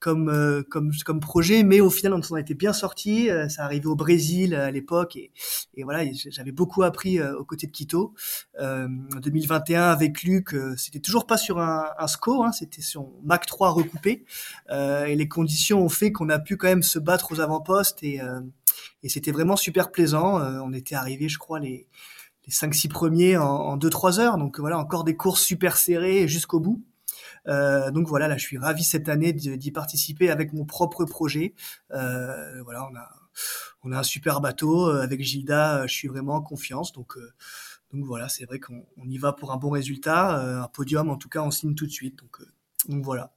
[0.00, 3.30] comme euh, comme projet, mais au final on s'en était bien sorti.
[3.30, 5.32] Euh, ça arrivait au Brésil à l'époque et,
[5.74, 8.14] et voilà, j'avais beaucoup appris euh, aux côtés de Quito.
[8.58, 8.88] en
[9.20, 13.70] 2021 avec Luc, c'était toujours pas sur un, un SCO, hein, c'était sur Mac 3
[13.70, 14.24] recoupé,
[14.70, 18.20] et les conditions ont fait qu'on a pu quand même se battre aux avant-postes et
[19.02, 20.40] et c'était vraiment super plaisant.
[20.62, 21.86] on était arrivé, je crois, les
[22.46, 24.38] les 5-6 premiers en 2-3 heures.
[24.38, 26.82] Donc voilà, encore des courses super serrées jusqu'au bout.
[27.46, 31.54] Euh, donc voilà, là, je suis ravi cette année d'y participer avec mon propre projet.
[31.92, 33.08] Euh, voilà, on a,
[33.82, 35.82] on a un super bateau euh, avec Gilda.
[35.82, 36.92] Euh, je suis vraiment en confiance.
[36.92, 37.32] Donc, euh,
[37.92, 41.28] donc voilà, c'est vrai qu'on y va pour un bon résultat, un podium en tout
[41.28, 42.18] cas, on signe tout de suite.
[42.18, 42.40] Donc,
[42.88, 43.32] donc voilà.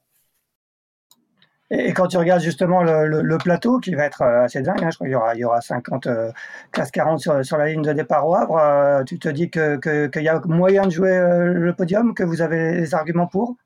[1.70, 4.96] Et quand tu regardes justement le, plateau, qui va être euh, assez dingue, hein, je
[4.96, 6.32] crois qu'il y aura, il y aura 50 euh,
[6.72, 10.06] classes 40 sur, la ligne de départ au Havre, euh, tu te dis qu'il que,
[10.06, 13.56] qu'il y a moyen de jouer le podium, que vous avez les arguments pour?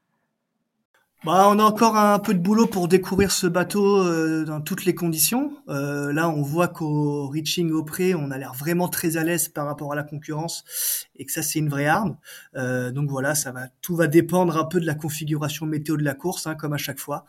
[1.25, 4.85] Bah, on a encore un peu de boulot pour découvrir ce bateau euh, dans toutes
[4.85, 5.53] les conditions.
[5.69, 9.49] Euh, là, on voit qu'au reaching au pré, on a l'air vraiment très à l'aise
[9.49, 10.65] par rapport à la concurrence
[11.15, 12.17] et que ça, c'est une vraie arme.
[12.57, 16.03] Euh, donc voilà, ça va, tout va dépendre un peu de la configuration météo de
[16.03, 17.25] la course, hein, comme à chaque fois.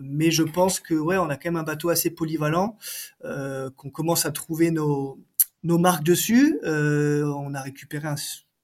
[0.00, 2.76] mais je pense que ouais, on a quand même un bateau assez polyvalent,
[3.24, 5.18] qu'on commence à trouver nos
[5.64, 6.60] nos marques dessus.
[6.64, 8.16] on a récupéré un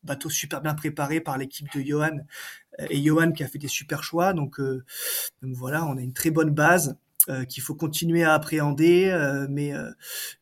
[0.04, 2.18] bateau super bien préparé par l'équipe de Johan
[2.90, 4.32] et Johan qui a fait des super choix.
[4.32, 4.84] Donc, euh,
[5.42, 6.96] voilà, on a une très bonne base.
[7.30, 9.72] Euh, qu'il faut continuer à appréhender, euh, mais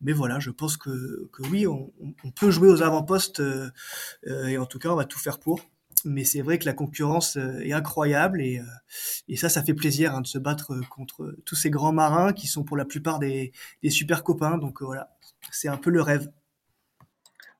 [0.00, 1.92] mais voilà, je pense que, que oui, on,
[2.24, 3.40] on peut jouer aux avant-postes
[4.26, 5.60] et en tout cas, on va tout faire pour.
[6.04, 8.60] Mais c'est vrai que la concurrence est incroyable et,
[9.28, 12.48] et ça, ça fait plaisir hein, de se battre contre tous ces grands marins qui
[12.48, 13.52] sont pour la plupart des,
[13.84, 14.58] des super copains.
[14.58, 15.16] Donc voilà,
[15.52, 16.32] c'est un peu le rêve.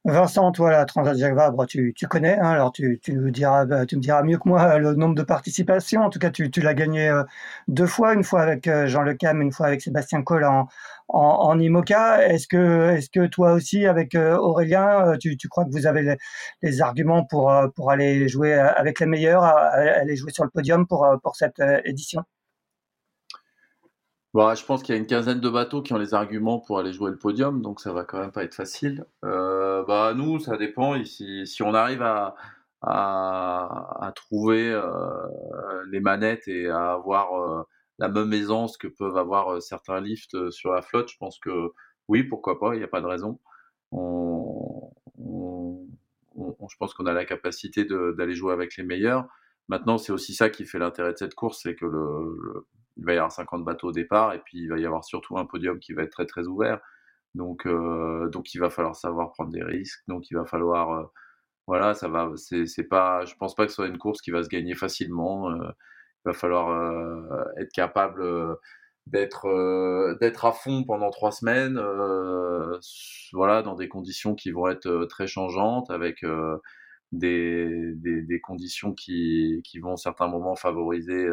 [0.05, 3.67] Vincent, toi, la Transat Jacques Vabre, tu, tu connais, hein, alors tu, tu, nous diras,
[3.67, 6.03] bah, tu me diras mieux que moi le nombre de participations.
[6.03, 7.23] En tout cas, tu, tu l'as gagné euh,
[7.69, 10.67] deux fois, une fois avec euh, Jean Le Cam, une fois avec Sébastien Coll en,
[11.07, 12.27] en, en IMOCA.
[12.27, 16.03] Est-ce que, est-ce que toi aussi, avec euh, Aurélien, tu, tu crois que vous avez
[16.03, 16.17] les,
[16.63, 21.07] les arguments pour, pour aller jouer avec les meilleurs, aller jouer sur le podium pour,
[21.23, 22.23] pour cette édition?
[24.35, 26.79] Bon, je pense qu'il y a une quinzaine de bateaux qui ont les arguments pour
[26.79, 29.05] aller jouer le podium, donc ça va quand même pas être facile.
[29.25, 31.03] Euh, bah nous, ça dépend.
[31.05, 32.35] si, si on arrive à,
[32.81, 34.83] à, à trouver euh,
[35.91, 37.63] les manettes et à avoir euh,
[37.99, 41.39] la même aisance que peuvent avoir euh, certains lifts euh, sur la flotte, je pense
[41.39, 41.71] que
[42.09, 43.39] oui, pourquoi pas, il n'y a pas de raison.
[43.93, 45.87] On, on,
[46.37, 49.29] on, je pense qu'on a la capacité d'aller jouer avec les meilleurs.
[49.69, 52.67] Maintenant, c'est aussi ça qui fait l'intérêt de cette course, c'est que le, le
[52.97, 55.39] il va y avoir 50 bateaux au départ et puis il va y avoir surtout
[55.39, 56.81] un podium qui va être très très ouvert.
[57.35, 60.03] Donc, euh, donc il va falloir savoir prendre des risques.
[60.09, 61.05] Donc il va falloir, euh,
[61.67, 62.31] voilà, ça va.
[62.37, 65.51] C'est pas, je pense pas que ce soit une course qui va se gagner facilement.
[65.51, 65.71] Euh,
[66.25, 68.25] il va falloir être capable
[69.07, 69.49] d'être
[70.21, 71.79] d'être à fond pendant trois semaines,
[73.33, 76.25] voilà, dans des conditions qui vont être très changeantes, avec
[77.13, 81.29] des, des, des, conditions qui, qui vont à certains moments favoriser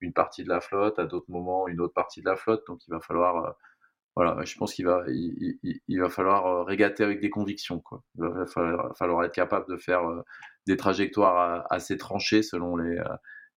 [0.00, 2.66] une partie de la flotte, à d'autres moments une autre partie de la flotte.
[2.66, 3.50] Donc il va falloir, euh,
[4.14, 7.80] voilà, je pense qu'il va, il, il, va falloir euh, régater avec des convictions.
[7.80, 8.02] Quoi.
[8.16, 8.46] Il va
[8.94, 10.22] falloir, être capable de faire euh,
[10.66, 13.00] des trajectoires assez tranchées selon les,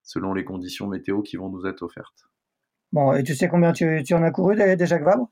[0.04, 2.26] selon les conditions météo qui vont nous être offertes.
[2.92, 5.30] Bon, et tu sais combien tu, tu en as couru des, Jacques Vabre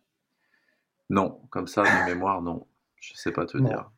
[1.10, 2.68] Non, comme ça, de mémoire, non.
[2.99, 3.91] Je sais pas te dire.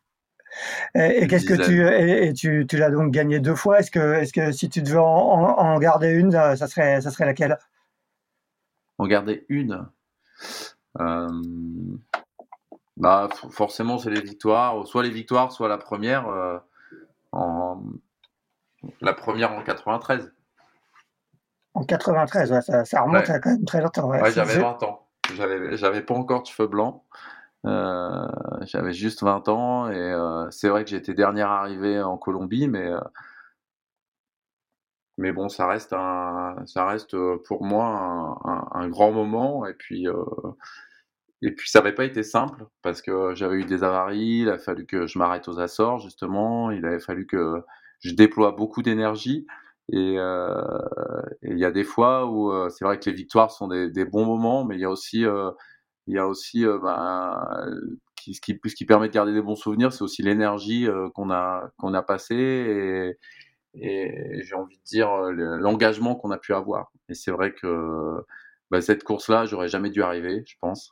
[0.96, 4.34] Et, qu'est-ce que tu et, tu, tu l'as donc gagné deux fois Est-ce que est-ce
[4.34, 7.58] que si tu devais en, en, garder une, ça serait ça serait laquelle?
[8.98, 9.88] En garder une.
[12.98, 16.28] bah, forcément, c'est les victoires, soit les victoires, soit la première.
[17.32, 17.84] en,
[19.02, 20.34] la première en 93.
[21.76, 24.10] En 93, ça, remonte à quand même très longtemps.
[24.10, 25.08] Ouais, j'avais 20 ans.
[25.36, 27.04] J'avais pas encore de cheveux blancs.
[27.66, 28.28] Euh,
[28.62, 32.88] j'avais juste 20 ans et euh, c'est vrai que j'étais dernière arrivée en Colombie, mais
[32.88, 33.00] euh,
[35.18, 38.40] mais bon, ça reste un, ça reste pour moi
[38.74, 40.08] un, grand moment et puis
[41.42, 44.58] et puis ça n'avait pas été simple parce que j'avais eu des avaries, il a
[44.58, 47.64] fallu que je m'arrête aux Açores justement, il avait fallu que
[48.02, 49.46] je déploie beaucoup d'énergie
[49.92, 54.06] et il y a des fois où c'est vrai que les victoires sont des, des,
[54.06, 55.26] bons moments, mais il y a aussi
[56.10, 56.78] il y a aussi euh,
[58.16, 61.72] qui, ce, qui, permet de garder des bons souvenirs, c'est aussi l'énergie euh, qu'on a
[61.78, 63.16] qu'on a passée
[63.76, 66.92] et, j'ai envie de dire l'engagement qu'on a pu avoir.
[67.10, 68.18] Et c'est vrai que
[68.72, 70.92] bah, cette course-là, j'aurais jamais dû arriver, je pense.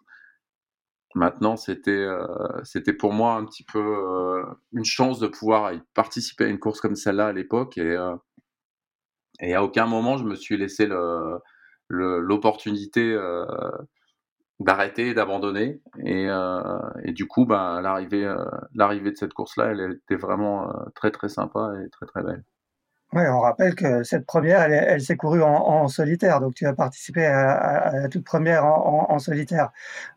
[1.16, 2.28] Maintenant, c'était euh,
[2.64, 4.44] c'était pour moi un petit peu euh,
[4.74, 8.16] une chance de pouvoir participer à une course comme celle-là à l'époque et euh,
[9.40, 10.88] et à aucun moment je me suis laissé
[11.90, 13.16] l'opportunité
[14.60, 15.82] d'arrêter, d'abandonner.
[16.04, 18.44] Et, euh, et, du coup, bah, l'arrivée, euh,
[18.74, 22.44] l'arrivée de cette course-là, elle était vraiment euh, très très sympa et très très belle.
[23.14, 26.42] Oui, on rappelle que cette première, elle, elle s'est courue en, en, solitaire.
[26.42, 29.70] Donc, tu as participé à, à la toute première en, en, solitaire.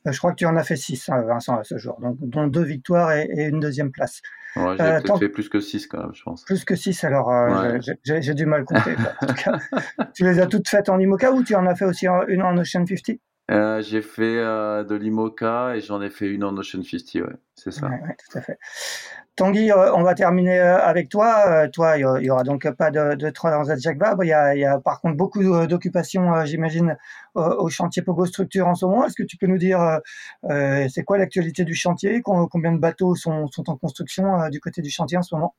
[0.05, 2.01] je crois que tu en as fait six, hein, Vincent, à ce jour.
[2.01, 4.23] Donc, dont deux victoires et, et une deuxième place.
[4.57, 6.45] Ouais, j'ai peut-être fait plus que six quand même, je pense.
[6.45, 7.79] Plus que six, alors ouais.
[8.03, 8.97] j'ai du mal compter.
[9.23, 9.61] en tout cas,
[10.15, 12.57] tu les as toutes faites en IMOCA ou tu en as fait aussi une en
[12.57, 13.21] Ocean 50
[13.51, 17.35] euh, j'ai fait euh, de l'IMOCA et j'en ai fait une en Ocean 50, ouais,
[17.57, 17.89] c'est ça.
[17.89, 18.59] Tout à fait.
[19.35, 21.67] Tanguy, euh, on va terminer avec toi.
[21.69, 24.23] toi, il n'y aura donc pas de, de Transat Jacques Vabre.
[24.23, 26.97] Il y a, y a par contre beaucoup d'occupations, j'imagine,
[27.35, 29.05] au chantier Pogo Structure en ce moment.
[29.05, 30.01] Est-ce que tu peux nous dire
[30.89, 32.23] c'est quoi l'actualité du chantier?
[32.23, 35.55] Combien de bateaux sont en construction du côté du chantier en ce moment?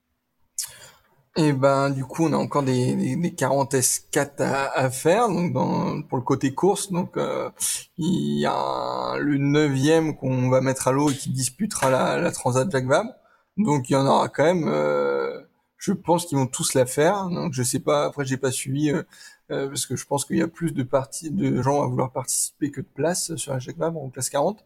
[1.37, 5.29] Et ben du coup on a encore des, des, des 40 S4 à, à, faire
[5.29, 7.49] donc dans, pour le côté course donc euh,
[7.97, 12.31] il y a le neuvième qu'on va mettre à l'eau et qui disputera la, la
[12.31, 13.11] Transat Jacques Vabre.
[13.57, 15.41] Donc il y en aura quand même euh,
[15.77, 17.29] je pense qu'ils vont tous la faire.
[17.29, 19.03] Donc je sais pas après j'ai pas suivi euh,
[19.51, 22.11] euh parce que je pense qu'il y a plus de parties de gens à vouloir
[22.11, 24.63] participer que de places sur la Jacques Vabre en place 40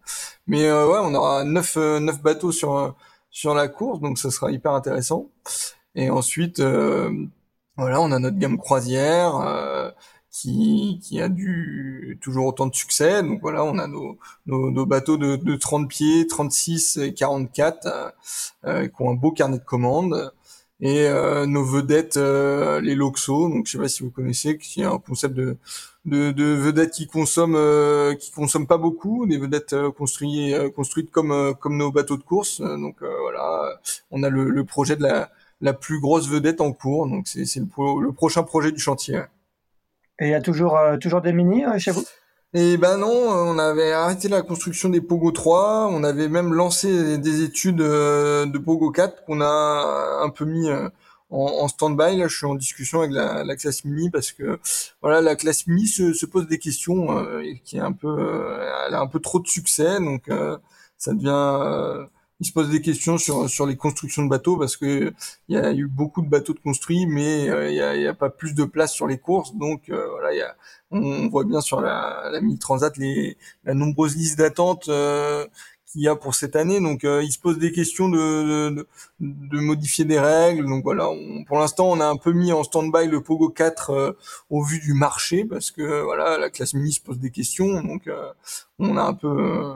[0.48, 2.96] mais euh, ouais on aura 9 neuf bateaux sur
[3.30, 5.30] sur la course donc ça sera hyper intéressant
[5.96, 7.12] et ensuite, euh,
[7.78, 9.92] voilà, on a notre gamme croisière euh,
[10.32, 13.24] qui, qui a du toujours autant de succès.
[13.24, 18.14] Donc voilà, on a nos, nos, nos bateaux de, de 30 pieds, 36 et 44
[18.66, 20.32] euh, qui ont un beau carnet de commandes.
[20.82, 24.82] Et euh, nos vedettes, euh, les Loxo, donc je sais pas si vous connaissez, qui
[24.82, 25.58] est un concept de,
[26.04, 31.56] de, de vedettes qui consomment euh, qui consomment pas beaucoup, des vedettes construites construites comme
[31.62, 32.60] comme nos bateaux de course.
[32.62, 33.80] Donc voilà,
[34.12, 35.32] on a le, le projet de la
[35.62, 37.08] la plus grosse vedette en cours.
[37.08, 39.22] Donc c'est le, le, prochain projet du chantier.
[40.20, 42.04] Et il y a toujours, euh, toujours des mini euh, chez vous?
[42.54, 47.18] Et ben non, on avait arrêté la construction des Pogo 3, on avait même lancé
[47.18, 50.70] des études euh, de Pogo 4 qu'on a un peu mis
[51.30, 52.16] en, stand-by.
[52.16, 54.58] Là, je suis en discussion avec la, la, classe mini parce que
[55.02, 58.94] voilà, la classe mini se, se pose des questions euh, qui est un peu, elle
[58.94, 60.30] a un peu trop de succès, donc
[60.98, 62.08] ça devient
[62.40, 65.14] il se pose des questions sur sur les constructions de bateaux parce que
[65.48, 68.30] il y a eu beaucoup de bateaux de construits, mais euh, il y, a, pas
[68.30, 69.56] plus de place sur les courses.
[69.56, 70.56] Donc euh, voilà, il y a,
[70.92, 75.46] on, voit bien sur la, la mini transat les la nombreuse liste d'attente euh,
[75.86, 76.82] qu'il y a pour cette année.
[76.82, 78.88] Donc il se pose des questions de, de,
[79.20, 80.66] de modifier des règles.
[80.68, 81.10] Donc voilà,
[81.48, 84.18] pour l'instant on a un peu mis en stand-by le Pogo 4
[84.50, 87.82] au vu du marché parce que voilà la classe mini se pose des questions.
[87.82, 88.10] Donc
[88.80, 89.76] on a un peu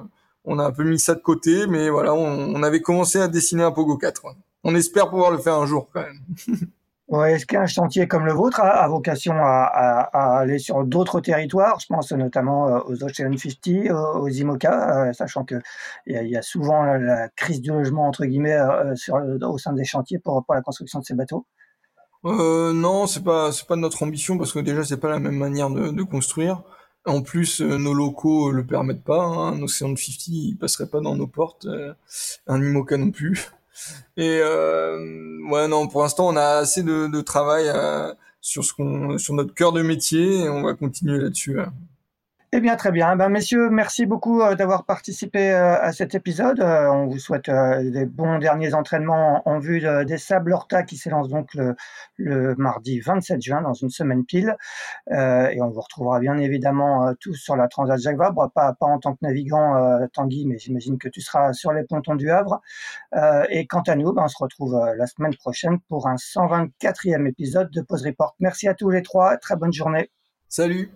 [0.49, 3.63] on a un peu mis ça de côté, mais voilà, on, avait commencé à dessiner
[3.63, 4.23] un Pogo 4.
[4.63, 6.19] On espère pouvoir le faire un jour quand même.
[7.07, 11.79] Ouais, Est-ce qu'un chantier comme le vôtre a, vocation à, aller sur d'autres territoires?
[11.79, 15.59] Je pense notamment euh, aux Ocean 50, aux, IMOCA, euh, sachant qu'il
[16.05, 19.73] y, a, y a souvent la, crise du logement entre guillemets euh, sur, au sein
[19.73, 21.47] des chantiers pour, pour la construction de ces bateaux.
[22.25, 25.37] Euh, non, c'est pas c'est pas notre ambition parce que déjà c'est pas la même
[25.37, 26.61] manière de, de construire.
[27.05, 29.23] En plus, euh, nos locaux le permettent pas.
[29.23, 29.53] Hein.
[29.53, 31.65] Un Océan 50, il passerait pas dans nos portes.
[31.65, 31.93] Euh,
[32.47, 33.49] un Imoca non plus.
[34.17, 37.71] Et euh, ouais, non, pour l'instant, on a assez de, travail
[38.41, 41.57] sur ce qu'on, sur notre cœur de métier, et on va continuer là-dessus.
[42.51, 43.15] Eh bien, très bien.
[43.15, 46.59] Ben, messieurs, merci beaucoup euh, d'avoir participé euh, à cet épisode.
[46.61, 51.29] Euh, on vous souhaite des bons derniers entraînements en vue des Sables Horta qui s'élance
[51.29, 51.53] donc
[52.17, 54.55] le, mardi 27 juin, dans une semaine pile.
[55.11, 58.99] et on vous retrouvera bien évidemment tous sur la Transat Jacques Vabre, pas, pas en
[58.99, 62.61] tant que navigant Tanguy, mais j'imagine que tu seras sur les pontons du Havre.
[63.49, 67.69] et quant à nous, ben, on se retrouve la semaine prochaine pour un 124e épisode
[67.71, 68.35] de Pause Report.
[68.39, 69.37] Merci à tous les trois.
[69.37, 70.09] Très bonne journée.
[70.47, 70.91] Salut.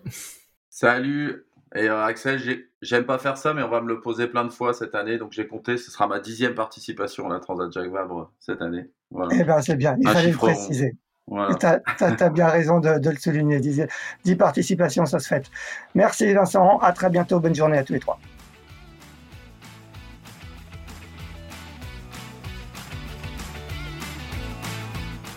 [0.74, 1.46] Salut.
[1.76, 2.40] Et euh, Axel,
[2.82, 5.18] j'aime pas faire ça, mais on va me le poser plein de fois cette année.
[5.18, 8.90] Donc j'ai compté, ce sera ma dixième participation à la Transat Jacques Vabre cette année.
[9.12, 9.36] Voilà.
[9.38, 10.96] Eh ben c'est bien, il fallait le préciser.
[11.28, 11.54] Voilà.
[11.54, 13.60] Tu as, bien raison de, de le souligner.
[13.60, 15.48] dix participations, ça se fait.
[15.94, 17.38] Merci Vincent, à très bientôt.
[17.38, 18.18] Bonne journée à tous les trois.